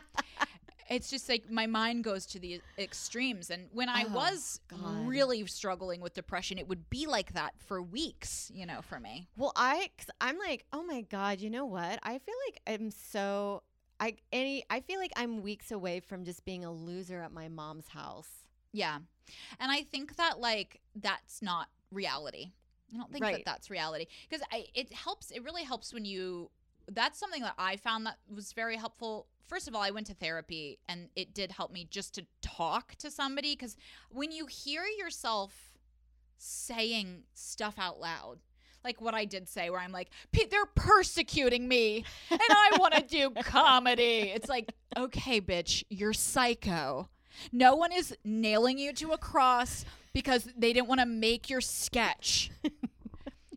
[0.89, 3.49] it's just like my mind goes to the extremes.
[3.49, 5.07] And when I Oh, was God.
[5.07, 8.51] really struggling with depression, it would be like that for weeks.
[8.53, 9.27] You know, for me.
[9.38, 11.99] Well, I, cause I'm like, oh my god, you know what?
[12.03, 13.63] I feel like I'm so,
[14.01, 17.47] I any, I feel like I'm weeks away from just being a loser at my
[17.47, 18.29] mom's house.
[18.73, 18.97] Yeah,
[19.60, 22.51] and I think that like that's not reality.
[22.93, 23.36] I don't think Right.
[23.38, 25.32] that that's reality because it helps.
[25.32, 26.49] It really helps when you.
[26.88, 29.27] That's something that I found that was very helpful.
[29.47, 32.95] First of all, I went to therapy and it did help me just to talk
[32.95, 33.77] to somebody because
[34.10, 35.71] when you hear yourself
[36.38, 38.39] saying stuff out loud,
[38.84, 42.95] like what I did say, where I'm like, "Pete, they're persecuting me and I want
[42.95, 44.32] to do comedy.
[44.34, 47.10] It's like, okay, bitch, you're psycho.
[47.51, 51.62] No one is nailing you to a cross because they didn't want to make your
[51.62, 52.52] sketch.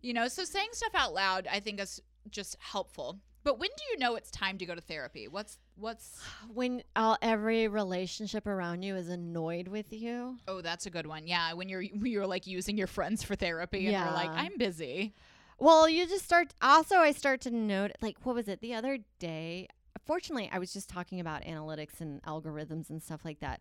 [0.03, 3.19] you know, so saying stuff out loud, I think is just helpful.
[3.43, 5.29] But when do you know it's time to go to therapy?
[5.29, 6.19] What's what's
[6.53, 10.39] When all every relationship around you is annoyed with you.
[10.49, 11.27] Oh, that's a good one.
[11.27, 15.15] Yeah, when you're you're like using your friends for therapy and you're like, I'm busy.
[15.59, 16.53] Well, you just start.
[16.61, 19.69] Also, I start to note, like, what was it the other day?
[20.05, 23.61] Fortunately, I was just talking about analytics and algorithms and stuff like that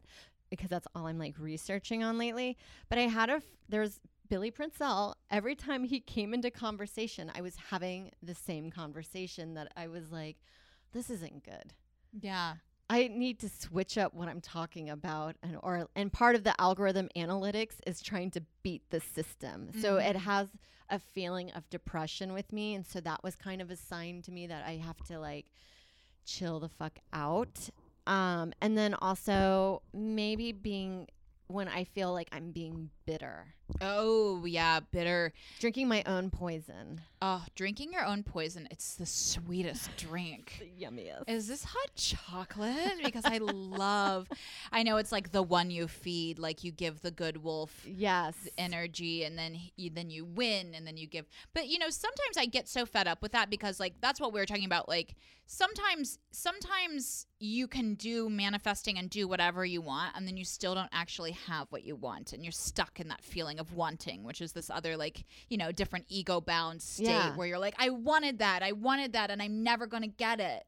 [0.58, 2.58] because that's all I'm like researching on lately.
[2.90, 5.16] But I had a f- there's Billy Princell.
[5.32, 10.12] Every time he came into conversation, I was having the same conversation that I was
[10.12, 10.38] like,
[10.92, 11.74] this isn't good.
[12.22, 12.56] Yeah.
[12.90, 16.54] I need to switch up what I'm talking about and or and part of the
[16.62, 19.70] algorithm analytics is trying to beat the system.
[19.82, 20.10] So mm-hmm.
[20.10, 20.50] it has
[20.90, 24.32] a feeling of depression with me and so that was kind of a sign to
[24.32, 25.48] me that I have to like
[26.26, 27.70] chill the fuck out.
[28.08, 31.08] Um and then also maybe being
[31.48, 33.54] when I feel like I'm being bitter.
[33.82, 35.34] Oh, yeah, bitter.
[35.60, 37.02] Drinking my own poison.
[37.22, 38.68] Oh, drinking your own poison.
[38.72, 40.60] It's the sweetest drink.
[40.60, 41.24] The yummiest.
[41.28, 43.04] Is this hot chocolate?
[43.04, 44.28] Because I love,
[44.72, 48.36] I know it's like the one you feed, like you give the good wolf yes.
[48.58, 51.26] energy and then you, then you win and then you give.
[51.54, 54.34] But you know, sometimes I get so fed up with that because like that's what
[54.34, 54.90] we were talking about.
[54.90, 60.46] Like sometimes, sometimes you can do manifesting and do whatever you want and then you
[60.46, 64.24] still don't actually have what you want and you're stuck in that feeling of wanting,
[64.24, 67.36] which is this other like, you know, different ego bound state Yeah.
[67.36, 70.40] where you're like, I wanted that, I wanted that and I'm never going to get
[70.40, 70.64] it.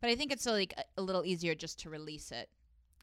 [0.00, 2.48] But I think it's like a, a little easier just to release it.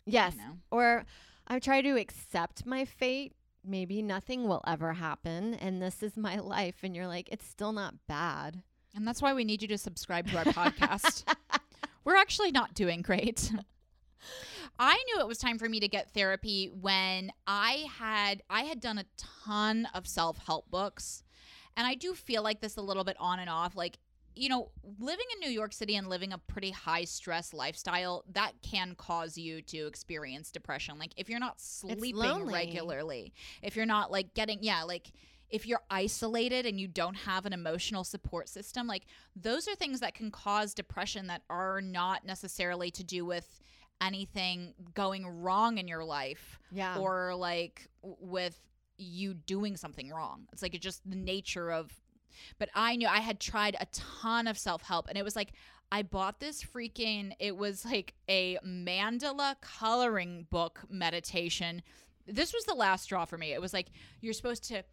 [0.05, 0.35] Yes.
[0.37, 0.57] You know?
[0.71, 1.03] Or
[1.45, 3.33] I try to accept my fate.
[3.65, 6.77] Maybe nothing will ever happen and this is my life.
[6.83, 8.63] And you're like, it's still not bad.
[8.95, 11.25] And that's why we need you to subscribe to our podcast.
[12.03, 13.51] We're actually not doing great.
[14.79, 18.79] I knew it was time for me to get therapy when I had I had
[18.79, 21.23] done a ton of self-help books.
[21.75, 23.99] And I do feel like this a little bit on and off like
[24.35, 28.53] you know, living in New York City and living a pretty high stress lifestyle, that
[28.61, 30.97] can cause you to experience depression.
[30.97, 35.11] Like if you're not sleeping regularly, if you're not like getting yeah, like
[35.49, 39.99] if you're isolated and you don't have an emotional support system, like those are things
[39.99, 43.59] that can cause depression that are not necessarily to do with
[44.01, 46.97] anything going wrong in your life Yeah.
[46.97, 48.59] or like with
[48.97, 50.47] you doing something wrong.
[50.53, 51.91] It's like it's just the nature of
[52.57, 55.51] but I knew I had tried a ton of self-help and it was like
[55.91, 61.81] I bought this freaking it was like a mandala coloring book meditation.
[62.27, 63.51] This was the last straw for me.
[63.53, 63.87] It was like
[64.21, 64.83] you're supposed to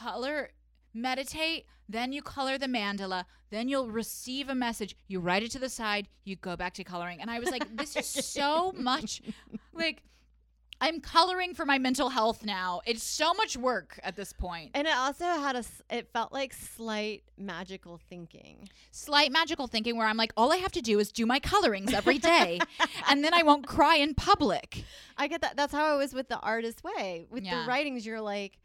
[0.00, 0.50] color
[0.94, 5.58] meditate then you color the mandala then you'll receive a message you write it to
[5.58, 9.22] the side you go back to coloring and i was like this is so much
[9.72, 10.02] like
[10.80, 12.82] I'm coloring for my mental health now.
[12.86, 14.70] It's so much work at this point.
[14.74, 18.68] And it also had a, it felt like slight magical thinking.
[18.92, 21.92] Slight magical thinking where I'm like, all I have to do is do my colorings
[21.92, 22.60] every day,
[23.10, 24.84] and then I won't cry in public.
[25.16, 25.56] I get that.
[25.56, 27.26] That's how it was with the artist way.
[27.28, 27.62] With Yeah.
[27.62, 28.60] the writings, you're like,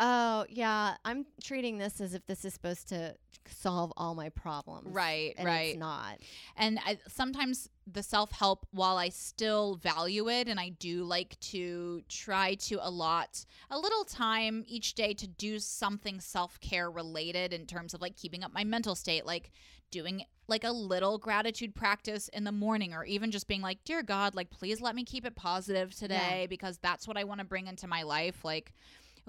[0.00, 3.14] oh, yeah, I'm treating this as if this is supposed to
[3.48, 4.92] solve all my problems.
[4.92, 5.70] Right, And right.
[5.70, 6.18] it's not.
[6.56, 11.38] And I, sometimes the self help, while I still value it and I do like
[11.40, 17.52] to try to allot a little time each day to do something self care related
[17.52, 19.50] in terms of like keeping up my mental state, like
[19.90, 24.02] doing like a little gratitude practice in the morning or even just being like, Dear
[24.02, 27.46] God, like, please let me keep it positive today because that's what I want to
[27.46, 28.44] bring into my life.
[28.44, 28.72] Like,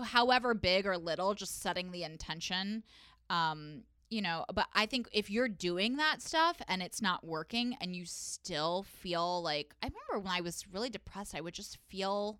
[0.03, 2.83] however big or little, just setting the intention.
[3.29, 7.75] Um, you know, but I think if you're doing that stuff and it's not working
[7.81, 11.77] and you still feel like I remember when I was really depressed, I would just
[11.89, 12.39] feel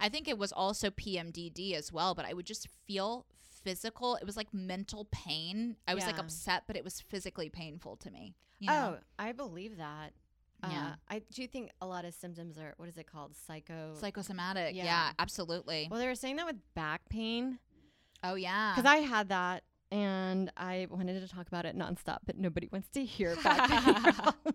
[0.00, 3.26] I think it was also PMDD as well, but I would just feel
[3.64, 4.16] physical.
[4.16, 5.76] It was like mental pain.
[5.86, 8.34] I was like upset, but it was physically painful to me.
[8.60, 8.98] You know?
[8.98, 10.12] Oh, I believe that.
[10.62, 10.68] Yeah.
[10.88, 13.36] Uh, I do think a lot of symptoms are, what is it called?
[13.46, 13.94] Psycho.
[14.00, 14.74] psychosomatic.
[14.74, 15.10] Yeah, Yeah.
[15.18, 15.88] absolutely.
[15.90, 17.58] well, they were saying that with back pain.
[18.24, 18.74] oh yeah.
[18.74, 22.88] Because I had that and I wanted to talk about it nonstop, but nobody wants
[22.90, 24.54] to hear back pain.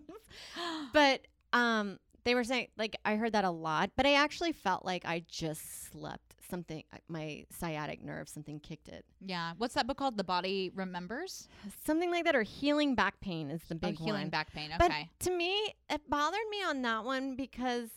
[0.92, 4.84] But um, they were saying, like, I heard that a lot, but I actually felt
[4.84, 6.20] like I just slept.
[6.50, 9.04] Something, uh, my sciatic nerve, something kicked it.
[9.20, 9.52] yeah.
[9.56, 10.16] What's that book called?
[10.18, 11.48] The Body Remembers.
[11.84, 14.28] Something like that, or healing back pain is the Oh, big healing one.
[14.30, 14.66] back pain.
[14.68, 14.76] Okay.
[14.78, 15.08] But Okay.
[15.20, 17.88] to me, it bothered me on that one because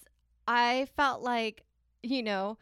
[0.48, 1.64] I felt like,
[2.04, 2.58] you know,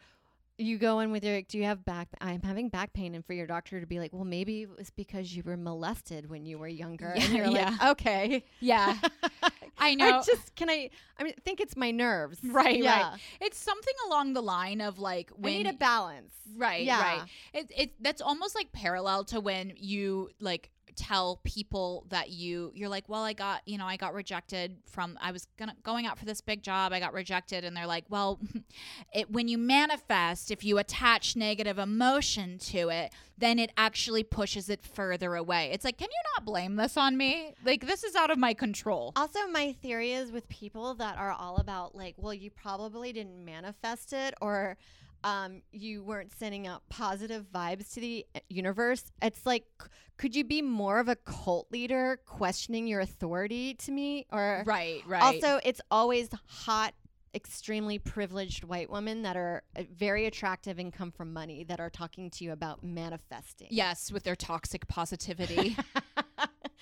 [0.58, 2.08] you go in with your, do you have back?
[2.20, 4.90] I'm having back pain, and for your doctor to be like, well, maybe it was
[4.90, 7.70] because you were molested when you were younger, and you're yeah.
[7.80, 8.96] like, okay, yeah.
[9.78, 10.22] I I know.
[10.24, 10.88] just can I?
[11.18, 13.20] I mean, think it's my nerves, Right, Yeah, right.
[13.42, 16.32] It's something along the line of like I when need a balance.
[16.56, 17.00] right, Yeah.
[17.02, 17.22] right.
[17.52, 22.88] It it that's almost like parallel to when you like tell people that you you're
[22.88, 26.18] like, well, I got you know I got rejected from I was gonna going out
[26.18, 28.40] for this big job, I got rejected, and they're like, well,
[29.12, 34.68] it when you manifest, if you attach negative emotion to it, then it actually pushes
[34.68, 35.70] it further away.
[35.72, 37.52] It's like, can you not blame this on me?
[37.64, 39.12] Like this is out of my control.
[39.16, 43.44] Also, my theory is with people that are all about like, well, you probably didn't
[43.44, 44.76] manifest it or
[45.24, 49.04] um, you weren't sending out positive vibes to the uh, universe.
[49.22, 53.92] It's like, c- could you be more of a cult leader questioning your authority to
[53.92, 54.26] me?
[54.32, 55.22] Or Right, right.
[55.22, 56.94] also, it's always hot,
[57.34, 61.90] extremely privileged white women that are uh, very attractive and come from money that are
[61.90, 63.68] talking to you about manifesting.
[63.70, 65.76] yes, with their toxic positivity.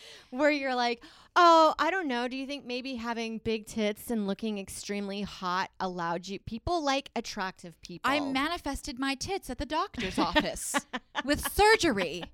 [0.31, 1.03] where you're like,
[1.37, 2.29] oh, I don't know.
[2.29, 6.39] Do you think maybe having big tits and looking extremely hot allowed you?
[6.41, 8.11] People like attractive people.
[8.11, 10.75] I manifested my tits at the doctor's office
[11.25, 12.25] with surgery.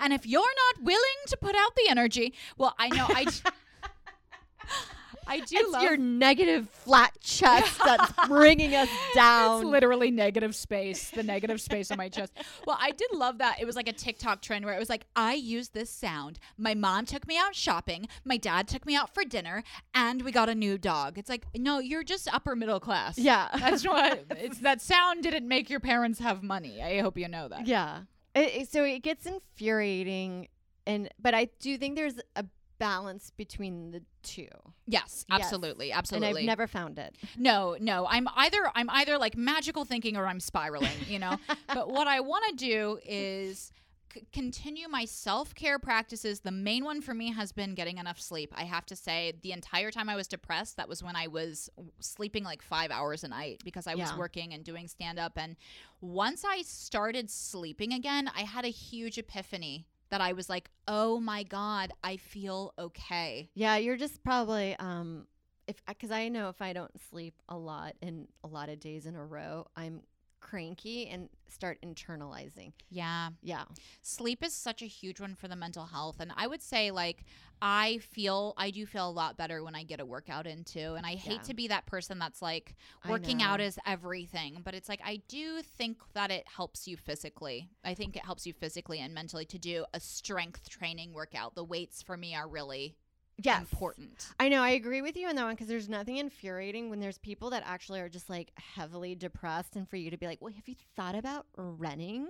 [0.00, 3.26] And if you're not willing to put out the energy, well, I know I
[5.28, 9.60] I do it's love your negative flat chest that's bringing us down.
[9.62, 12.32] It's literally negative space, the negative space on my chest.
[12.66, 13.60] Well, I did love that.
[13.60, 16.38] It was like a TikTok trend where it was like, I use this sound.
[16.56, 18.08] My mom took me out shopping.
[18.24, 19.62] My dad took me out for dinner,
[19.94, 21.18] and we got a new dog.
[21.18, 23.18] It's like, no, you're just upper middle class.
[23.18, 23.48] yeah.
[23.58, 26.80] That's what it's that sound didn't make your parents have money.
[26.82, 27.66] I hope you know that.
[27.66, 28.00] yeah.
[28.34, 30.48] It, it- so it gets infuriating,
[30.86, 32.44] and but I do think there's a
[32.78, 34.48] balance between the two,
[34.86, 35.40] Yes, Yes.
[35.40, 36.40] absolutely, and.
[36.40, 37.16] I've never found it.
[37.36, 41.36] no, no, I'm either I'm either like magical thinking or I'm spiraling, you know.
[41.68, 43.72] but what I want to do is
[44.12, 46.40] c- continue my self-care practices.
[46.40, 48.52] The main one for me has been getting enough sleep.
[48.56, 51.70] I have to say the entire time I was depressed, that was when I was
[52.00, 55.56] sleeping like 5 hours a night because I was working and doing stand up and
[56.00, 61.20] once I started sleeping again, I had a huge epiphany that I was like, "Oh
[61.20, 65.26] my god, I feel okay." Yeah, you're just probably um
[65.66, 69.06] if because I know if I don't sleep a lot and a lot of days
[69.06, 70.02] in a row, I'm
[70.40, 72.72] cranky and start internalizing.
[72.88, 73.30] Yeah.
[73.42, 73.64] Yeah.
[74.02, 77.24] sleep is such a huge one for the mental health and i would say like
[77.62, 80.94] i feel i do feel a lot better when i get a workout in too
[80.96, 81.46] and i hate Yeah.
[81.48, 82.74] to be that person that's like
[83.08, 87.68] working out is everything but it's like i do think that it helps you physically
[87.84, 91.64] i think it helps you physically and mentally to do a strength training workout the
[91.64, 92.96] weights for me are really
[93.38, 93.60] Yes.
[93.60, 94.62] important I know.
[94.62, 97.64] I agree with you on that one because there's nothing infuriating when there's people that
[97.66, 100.74] actually are just like heavily depressed, and for you to be like, "Well, have you
[100.96, 102.26] thought about running?"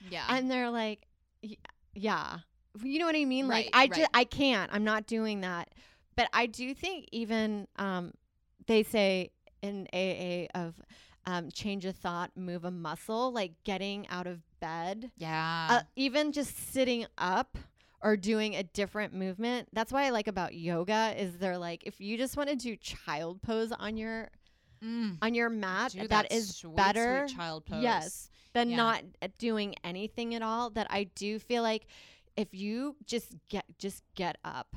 [0.00, 1.06] yeah And they're like,
[1.94, 2.40] "Yeah."
[2.84, 3.48] You know what I mean?
[3.48, 3.92] Right, like I right.
[3.92, 4.70] just I can't.
[4.72, 5.70] I'm not doing that.
[6.16, 8.12] But I do think even um
[8.66, 9.30] they say
[9.62, 10.80] in AA of
[11.26, 15.66] um, change a thought, move a muscle, like getting out of bed, Yeah.
[15.70, 17.58] uh, even just sitting up
[18.02, 19.68] or doing a different movement.
[19.74, 22.74] That's why I like about yoga is they're like if you just want to do
[22.76, 24.30] child pose on your
[24.82, 25.18] Mm.
[25.20, 27.82] on your mat, Do that is sweet, better Sweet child pose.
[27.82, 28.30] Yes.
[28.54, 28.76] than Yeah.
[28.76, 30.70] not uh, doing anything at all.
[30.70, 31.86] That I do feel like
[32.36, 34.74] if you just get just get up,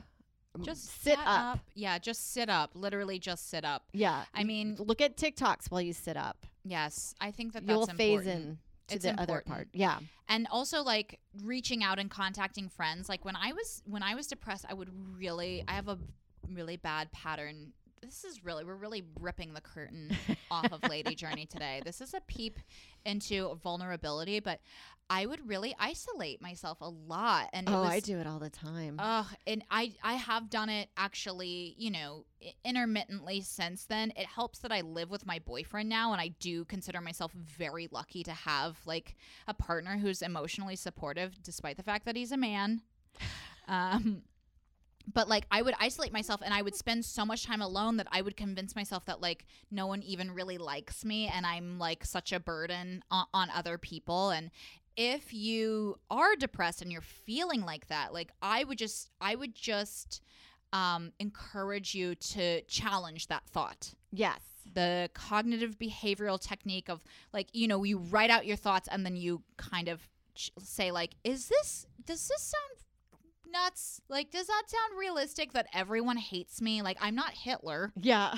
[0.61, 1.59] Just sit sit up.
[1.73, 2.71] Yeah, just sit up.
[2.75, 3.83] Literally, just sit up.
[3.93, 6.45] Yeah, I mean, look at TikToks while you sit up.
[6.63, 8.27] yes, I think that You'll phase important.
[8.45, 9.69] in to It's the other part.
[9.73, 9.99] Yeah.
[10.29, 14.27] and also like reaching out and contacting friends like when i was when i was
[14.27, 15.97] depressed i would really i have a
[16.53, 17.71] really bad pattern
[18.03, 20.15] this is really we're really ripping the curtain
[20.51, 22.59] off of lady journey today this is a peep
[23.05, 24.59] into vulnerability but
[25.09, 28.49] i would really isolate myself a lot and Oh, was, I do it all the
[28.49, 28.97] time.
[28.99, 32.25] Ugh, and I I have done it actually, you know,
[32.63, 34.11] intermittently since then.
[34.15, 37.87] It helps that I live with my boyfriend now, and I do consider myself very
[37.91, 39.15] lucky to have like
[39.47, 42.81] a partner who's emotionally supportive, despite the fact that he's a man.
[43.65, 44.23] Um,
[45.11, 48.07] but like I would isolate myself, and I would spend so much time alone that
[48.11, 52.05] I would convince myself that like no one even really likes me, and I'm like
[52.05, 54.51] such a burden on, on other people, and
[54.95, 59.55] if you are depressed and you're feeling like that, like I would just I would
[59.55, 60.21] just
[60.71, 63.93] um encourage you to challenge that thought.
[64.11, 64.39] yes.
[64.73, 69.15] The cognitive behavioral technique of like, you know, you write out your thoughts and then
[69.15, 72.79] you kind of ch- say like, is this does this sound
[73.53, 74.01] nuts?
[74.09, 76.81] Like does that sound realistic that everyone hates me?
[76.81, 77.93] Like I'm not Hitler.
[77.95, 78.33] Yeah.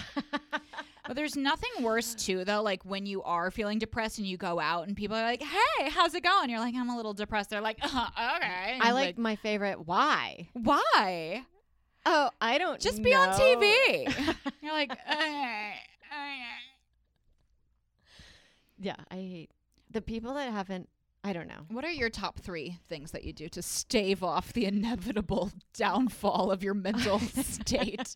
[1.07, 4.59] But there's nothing worse too though, like when you are feeling depressed and you go
[4.59, 7.49] out and people are like, "Hey, how's it going?" You're like, "I'm a little depressed."
[7.49, 9.85] They're like, uh, "Okay." And I it's like my favorite.
[9.87, 10.49] Why?
[10.53, 11.45] why?
[12.07, 13.29] Oh, I don't Just be on.
[13.29, 14.35] TV.
[14.61, 14.91] You're like,
[18.77, 19.49] yeah, I hate
[19.91, 20.87] the people that haven't.
[21.27, 21.65] I don't know.
[21.69, 26.51] What are your top three things that you do to stave off the inevitable downfall
[26.51, 28.15] of your mental state?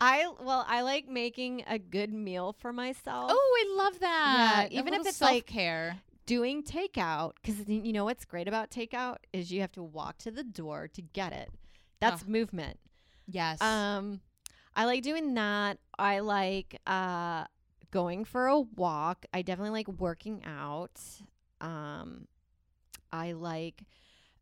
[0.00, 3.30] I well, I like making a good meal for myself.
[3.34, 4.68] Oh, I love that.
[4.70, 5.98] Yeah, even if it's like- care.
[6.26, 10.30] doing takeout because you know what's great about takeout is you have to walk to
[10.30, 11.50] the door to get it.
[12.00, 12.28] That's Ugh.
[12.28, 12.78] movement.
[13.26, 13.60] Yes.
[13.60, 14.20] Um,
[14.76, 15.78] I like doing that.
[15.98, 17.46] I like uh
[17.90, 19.26] going for a walk.
[19.34, 21.00] I definitely like working out.
[21.60, 22.26] Um,
[23.12, 23.82] I like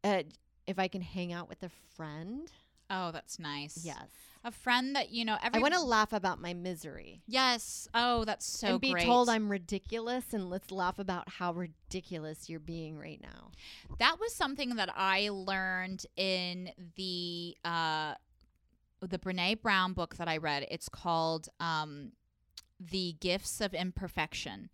[0.02, 0.22] uh,
[0.66, 2.50] if I can hang out with a friend.
[2.90, 3.80] oh, that's nice.
[3.82, 4.08] Yes,
[4.44, 5.36] A friend that you know.
[5.42, 7.22] Every I want to laugh about my misery.
[7.26, 7.88] Yes.
[7.94, 9.04] Oh, that's so and be great.
[9.06, 13.50] told I'm ridiculous, and let's laugh about how ridiculous you're being right now.
[13.98, 18.14] that was something that I learned in the uh,
[19.00, 20.66] the Brene Brown book that I read.
[20.70, 22.12] It's called um,
[22.78, 24.68] "The Gifts of Imperfection,"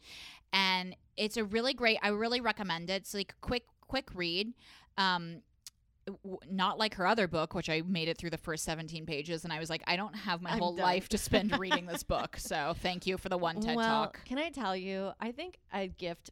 [0.52, 1.98] and it's a really great.
[2.02, 3.02] I really recommend it.
[3.02, 4.54] It's like a quick, quick read.
[4.96, 5.42] Um,
[6.50, 9.52] not like her other book, which I made it through the first 17 pages, and
[9.52, 10.84] I was like, I don't have my I'm whole done.
[10.84, 12.36] life to spend reading this book.
[12.38, 14.24] So thank you for the one TED well, Talk.
[14.24, 15.12] can I tell you?
[15.20, 16.30] I think a gift.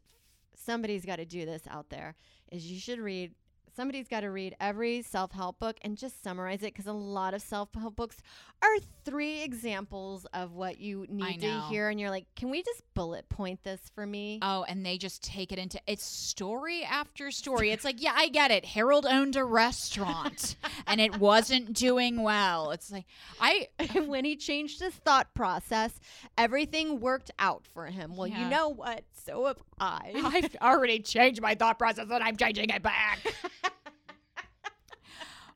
[0.55, 2.15] Somebody's got to do this out there.
[2.51, 3.33] Is you should read.
[3.79, 7.33] Somebody's got to read every self help book and just summarize it because a lot
[7.33, 8.17] of self help books
[8.61, 12.83] are three examples of what you need to hear, and you're like, can we just
[12.93, 14.39] bullet point this for me?
[14.41, 17.71] Oh, and they just take it into it's story after story.
[17.71, 18.65] It's like, yeah, I get it.
[18.65, 22.71] Harold owned a restaurant and it wasn't doing well.
[22.71, 23.05] It's like
[23.39, 23.69] I
[24.07, 25.97] when he changed his thought process,
[26.37, 28.17] everything worked out for him.
[28.17, 28.43] Well, Yeah.
[28.43, 29.05] you know what?
[29.25, 30.11] So have I.
[30.15, 33.19] I've already changed my thought process and I'm changing it back.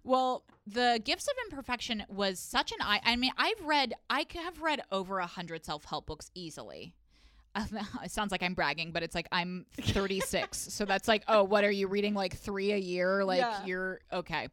[0.03, 4.61] well, the gifts of imperfection was such an I I mean, I've read I have
[4.61, 6.93] read over a hundred self-help books easily.
[8.03, 10.57] it sounds like I'm bragging, but it's like I'm 36.
[10.73, 13.23] so that's like, oh, what are you reading like 3 a year?
[13.23, 13.65] Like Yeah.
[13.65, 14.47] you're okay.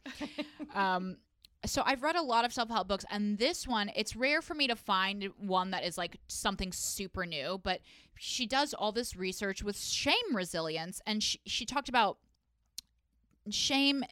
[0.75, 1.17] um
[1.67, 4.67] so I've read a lot of self-help books and this one it's rare for me
[4.67, 7.81] to find one that is like something super new but
[8.19, 12.17] she does all this research with shame resilience and she, she talked about
[13.51, 14.05] shame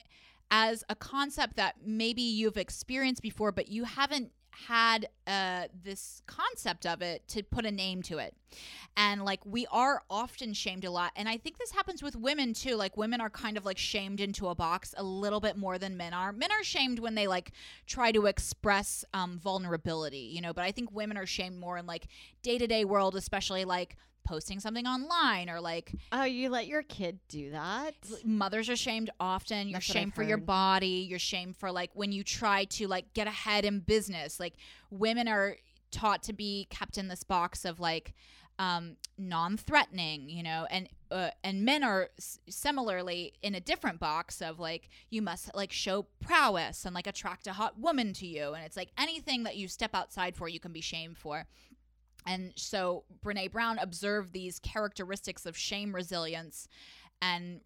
[0.51, 4.31] as a concept that maybe you've experienced before but you haven't
[4.67, 8.35] had uh, this concept of it to put a name to it.
[8.97, 11.13] And like we are often shamed a lot.
[11.15, 12.75] And i think this happens with women too.
[12.75, 15.97] Like women are kind of like shamed into a box a little bit more than
[15.97, 16.33] men are.
[16.33, 17.53] Men are shamed when they like
[17.87, 20.53] try to express um, vulnerability you know?
[20.53, 22.09] But i think women are shamed more in like
[22.43, 27.51] day-to-day world especially like posting something online or like oh, you let your kid do
[27.51, 27.95] that?
[28.25, 29.69] mothers are shamed often.
[29.69, 31.07] You're That's shamed for your body.
[31.09, 34.39] You're shamed for like when you try to like get ahead in business.
[34.39, 34.55] Like
[34.91, 35.57] women are
[35.91, 38.15] taught to be kept in this box of like
[38.59, 44.43] um, non-threatening, you know, and uh, and men are s- similarly in a different box
[44.43, 48.53] of like you must like show prowess and like attract a hot woman to you,
[48.55, 51.47] and it's like anything that you step outside for, you can be shamed for.
[52.27, 56.69] And so Brene Brown observed these characteristics of shame resilience
[57.23, 57.61] and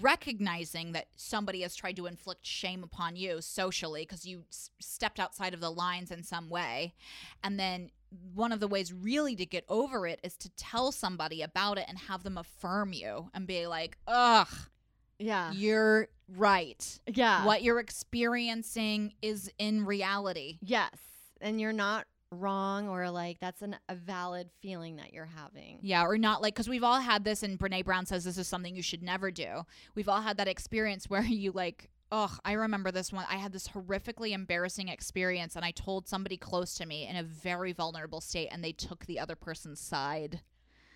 [0.00, 5.18] recognizing that somebody has tried to inflict shame upon you socially because you s- stepped
[5.20, 6.94] outside of the lines in some way.
[7.42, 7.90] And then
[8.34, 11.86] one of the ways really to get over it is to tell somebody about it
[11.88, 14.48] and have them affirm you and be like, ugh,
[15.18, 15.52] Yeah.
[15.52, 17.00] you're right.
[17.06, 17.44] Yeah.
[17.44, 20.58] What you're experiencing is in reality.
[20.62, 20.94] Yes.
[21.40, 25.78] And you're not wrong or like that's an, a valid feeling that you're having.
[25.82, 28.48] Yeah, or not like because we've all had this, and Brene Brown says this is
[28.48, 29.62] something you should never do.
[29.94, 33.26] We've all had that experience where you like, oh, I remember this one.
[33.28, 37.22] I had this horrifically embarrassing experience, and I told somebody close to me in a
[37.22, 40.40] very vulnerable state, and they took the other person's side.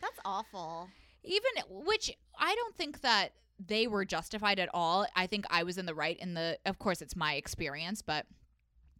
[0.00, 0.88] That's awful.
[1.24, 3.32] Even which I don't think that
[3.64, 5.06] they were justified at all.
[5.16, 6.58] I think I was in the right in the.
[6.66, 8.26] Of course, it's my experience, but.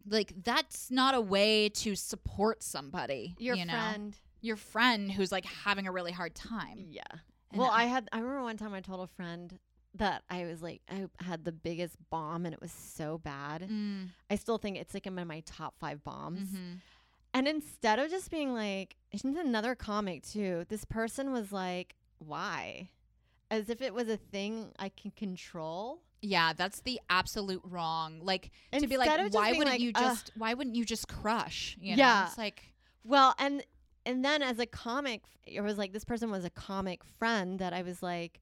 [0.07, 3.35] Like that's not a way to support somebody.
[3.39, 3.73] Your you know?
[3.73, 4.17] friend.
[4.41, 6.85] your friend who's like having a really hard time.
[6.89, 7.03] Yeah.
[7.51, 9.57] And well, I- had I remember one time I told a friend
[9.95, 13.67] that I was like I had the biggest bomb and it was so bad.
[13.69, 16.49] Mm, I still think it's like in my top 5 bombs.
[16.49, 16.77] mhm.
[17.33, 22.89] And instead of just being like, it's another comic too, this person was like, why?
[23.51, 26.01] As if it was a thing I can control.
[26.21, 28.19] Yeah, that's the absolute wrong.
[28.21, 30.31] Like to be like, why wouldn't like, you just?
[30.35, 31.77] Why wouldn't you just crush?
[31.79, 32.03] You know?
[32.03, 32.27] Yeah.
[32.27, 32.63] it's like
[33.03, 33.63] Well, and
[34.05, 37.73] and then as a comic, it was like this person was a comic friend that
[37.73, 38.41] I was like,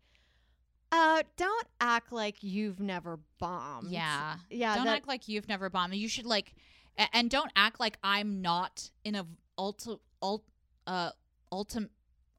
[0.92, 3.90] uh, don't act like you've never bombed.
[3.90, 4.36] yeah.
[4.50, 4.76] yeah.
[4.76, 5.96] don't that- act like you've never bombed.
[5.96, 6.54] You should like,
[6.98, 9.26] a- and don't act like I'm not in a
[9.58, 10.44] ulti, ult,
[10.88, 11.12] uh,
[11.52, 11.90] ultim,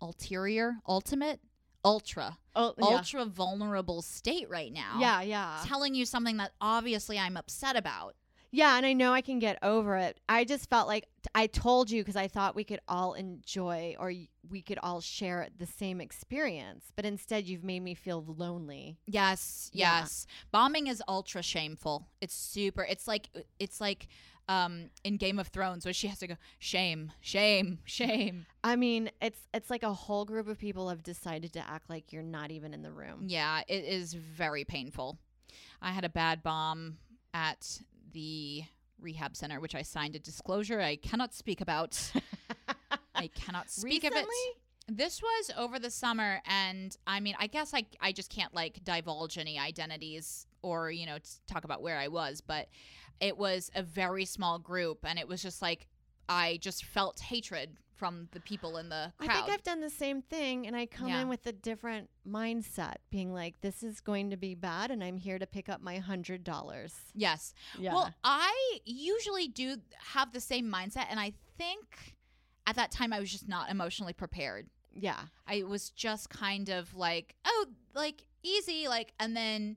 [0.01, 1.41] ulterior, ultimate,
[1.87, 2.85] ultra, oh, yeah.
[2.85, 4.97] ultra vulnerable state right now.
[5.01, 8.15] yeah, yeah, telling you something that obviously I'm upset about.
[8.51, 8.77] yeah.
[8.77, 10.19] And I know I can get over it.
[10.29, 13.97] I just felt like t- I told you because I thought we could all enjoy
[13.99, 18.25] or y- we could all share the same experience, but instead you've made me feel
[18.27, 18.99] lonely.
[19.07, 20.01] Yes, Yeah.
[20.01, 20.27] yes.
[20.53, 22.07] Bombing is ultra shameful.
[22.21, 22.83] It's super.
[22.85, 23.29] It's like
[23.59, 24.07] it's like
[24.49, 28.47] um in Game of Thrones where she has to go shame, shame, shame.
[28.63, 32.13] I mean, it's it's like a whole group of people have decided to act like
[32.13, 33.25] you're not even in the room.
[33.27, 35.19] Yeah, it is very painful.
[35.83, 36.99] I had a bad bomb
[37.35, 37.81] at
[38.13, 38.65] the
[38.99, 42.13] rehab center which I signed a disclosure I cannot speak about.
[43.15, 44.33] I cannot speak of Recently?
[44.33, 44.57] it.
[44.89, 48.85] This was over the summer, and I mean, I guess I I just can't like
[48.85, 51.19] divulge any identities or you know
[51.49, 52.69] talk about where I was, but
[53.21, 55.87] it was a very small group, and it was just like
[56.29, 60.21] I just felt hatred from the people in the I think I've done the same
[60.21, 61.23] thing, and I come Yeah.
[61.23, 65.17] in with a different mindset, being like, "This is going to be bad, and I'm
[65.17, 67.55] here to pick up my hundred dollars." yes.
[67.79, 67.95] Yeah.
[67.95, 69.77] Well, I usually do
[70.13, 72.17] have the same mindset, and I think
[72.67, 74.69] at that time I was just not emotionally prepared.
[74.93, 75.27] yeah.
[75.47, 79.77] I was just kind of like, oh, like easy, like, and then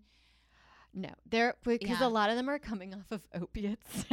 [0.94, 2.08] No, they're because Yeah.
[2.08, 4.06] a lot of them are coming off of opiates.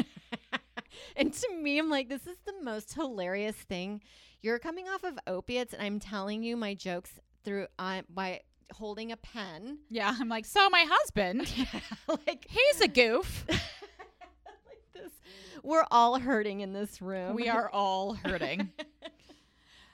[1.17, 4.03] and to me, I'm like, this is the most hilarious thing.
[4.43, 7.13] You're coming off of opiates, and I'm telling you my jokes
[7.45, 8.41] through uh, by
[8.75, 9.79] holding a pen.
[9.89, 11.51] yeah, I'm like, so my husband,
[12.09, 13.45] like, he's a goof.
[13.49, 13.61] like
[14.93, 15.13] this.
[15.63, 17.35] We're all hurting in this room.
[17.35, 18.71] we are all hurting.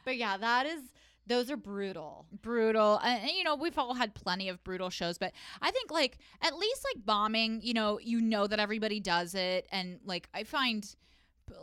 [0.05, 0.81] but yeah, that is.
[1.27, 2.27] Those are brutal.
[2.43, 6.19] brutal and, you know we've all had plenty of brutal shows but i think like
[6.41, 10.45] at least like bombing you know you know that everybody does it and like i
[10.45, 10.95] find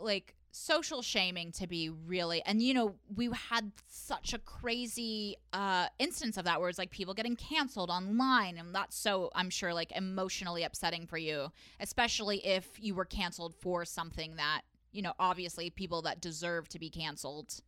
[0.00, 5.86] like social shaming to be really and you know we had such a crazy uh
[6.00, 9.72] instance of that where it's like people getting canceled online and that's so i'm sure
[9.72, 15.12] like emotionally upsetting for you especially if you were canceled for something that you know
[15.20, 17.60] obviously people that deserve to be canceled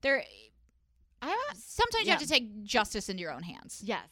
[0.00, 0.24] there
[1.22, 3.82] I sometimes you have to take justice into your own hands.
[3.84, 4.06] yes.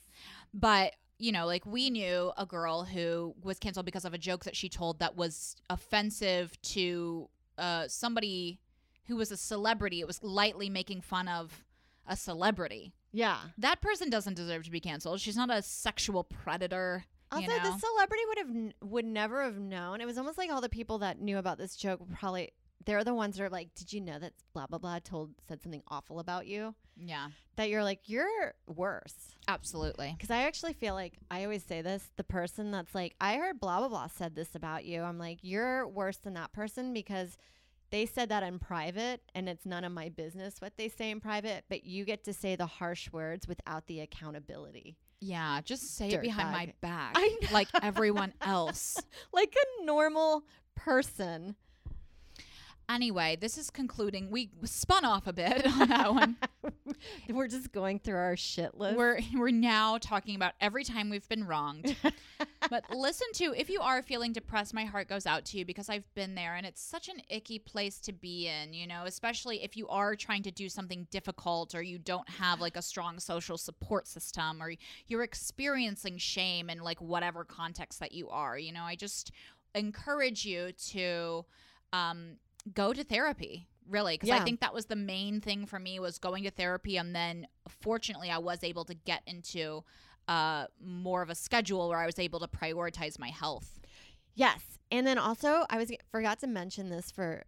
[0.53, 4.45] But, you know, like we knew a girl who was canceled because of a joke
[4.45, 7.29] that she told that was offensive to
[7.59, 8.61] uh, somebody
[9.07, 10.01] who was a celebrity.
[10.01, 11.65] It was lightly making fun of
[12.07, 12.95] a celebrity.
[13.13, 13.39] Yeah.
[13.59, 15.21] That person doesn't deserve to be canceled.
[15.21, 17.05] She's not a sexual predator.
[17.33, 17.63] Also, you know?
[17.63, 20.01] the celebrity would have n- would never have known.
[20.01, 22.53] It was almost like all the people that knew about this joke probably
[22.85, 25.63] they're the ones that are like, "Did you know that blah blah blah told said
[25.63, 30.13] something awful about you?" yeah, That you're like, "You're worse." absolutely.
[30.17, 33.61] Because I actually feel like I always say this: the person that's like, "I heard
[33.61, 37.37] blah blah blah said this about you," I'm like, "You're worse than that person because."
[37.91, 41.21] they said that in private and it's none of my business what they say in
[41.21, 44.97] private, but you get to say the harsh words without the accountability.
[45.21, 47.17] Yeah, just say it behind my back,
[47.53, 49.01] like everyone else.
[49.33, 50.43] Like a normal
[50.75, 51.55] person.
[52.89, 54.31] Anyway, this is concluding.
[54.31, 56.37] We spun off a bit on that one.
[57.31, 58.97] We're just going through our shit list.
[58.97, 61.97] We're we're now talking about every time we've been wronged.
[62.71, 65.89] but listen to if you are feeling depressed, my heart goes out to you because
[65.89, 69.63] I've been there and it's such an icky place to be in, you know, especially
[69.63, 73.19] if you are trying to do something difficult or you don't have like a strong
[73.19, 74.73] social support system or
[75.07, 78.59] you're experiencing shame in like whatever context that you are.
[78.59, 79.33] You know, I just
[79.75, 81.45] encourage you to
[81.93, 82.37] um
[82.73, 86.19] go to therapy really because i think that was the main thing for me was
[86.19, 89.85] going to therapy and then fortunately i was able to get into
[90.29, 93.81] uh more of a schedule where i was able to prioritize my health
[94.37, 94.61] Yes.
[94.91, 97.45] And then also, I was forgot to mention this for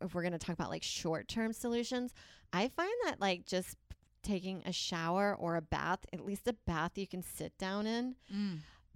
[0.00, 2.14] if we're going to talk about like short-term solutions.
[2.50, 3.76] I find that like just
[4.22, 8.14] taking a shower or a bath, at least a bath you can sit down in,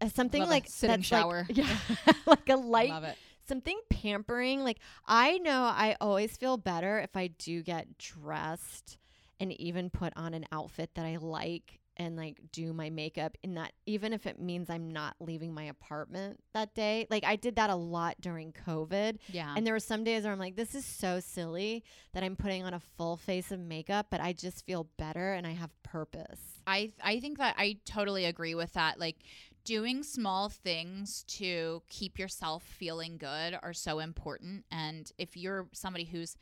[0.00, 1.46] uh, something Love a like sitting that's like- shower.
[1.50, 1.76] yeah,
[2.26, 4.64] like a light love it something pampering.
[4.64, 8.98] Like I know I always feel better if I do get dressed
[9.40, 13.54] and even put on an outfit that I like and like do my makeup in
[13.54, 17.06] that even if it means I'm not leaving my apartment that day.
[17.08, 19.18] Like I did that a lot during COVID.
[19.28, 22.36] yeah And there were some days where I'm like, this is so silly that I'm
[22.36, 25.70] putting on a full face of makeup, but I just feel better and I have
[25.82, 26.40] purpose.
[26.66, 28.98] I I think that I totally agree with that.
[28.98, 29.16] Like
[29.64, 34.64] doing small things to keep yourself feeling good are so important.
[34.70, 36.36] And if you're somebody who's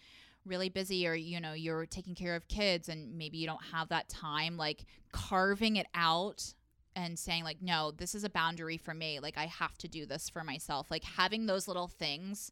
[0.44, 3.88] really busy or you know you're taking care of kids and maybe you don't have
[3.90, 6.54] that time like carving it out
[6.96, 9.20] and saying like no this is a boundary for me.
[9.20, 10.90] Like i have to do this for myself.
[10.90, 12.50] Like having those little things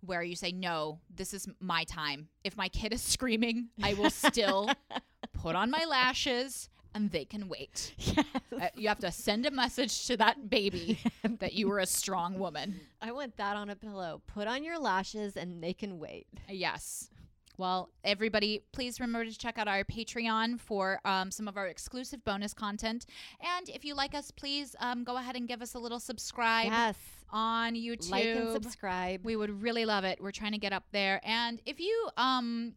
[0.00, 2.28] where you say no this is my time.
[2.42, 4.70] If my kid is screaming i will still
[5.34, 8.24] put on my lashes and they can wait Yes.
[8.60, 10.98] uh, you have to send a message to that baby
[11.40, 12.80] that you were a strong woman.
[13.02, 14.22] I want that on a pillow.
[14.26, 16.26] Put on your lashes and they can wait.
[16.48, 17.10] Yes.
[17.58, 22.22] Well, everybody, please remember to check out our Patreon for um, some of our exclusive
[22.24, 23.06] bonus content.
[23.40, 26.66] And if you like us, please um, go ahead and give us a little subscribe
[26.66, 26.96] Yes.
[27.30, 28.10] on YouTube.
[28.10, 29.24] Like and subscribe.
[29.24, 30.20] We would really love it.
[30.20, 31.20] We're trying to get up there.
[31.24, 32.74] And if you um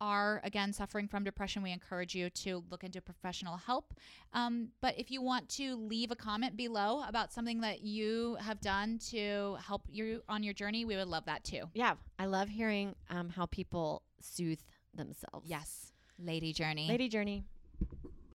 [0.00, 3.94] are again suffering from depression, we encourage you to look into professional help.
[4.32, 8.60] Um, but if you want to leave a comment below about something that you have
[8.60, 11.62] done to help you on your journey, we would love that too.
[11.74, 11.94] yeah.
[12.18, 14.58] I love hearing um, how people soothe
[14.94, 15.48] themselves.
[15.48, 16.88] Yes, Lady Journey.
[16.88, 17.44] Lady Journey.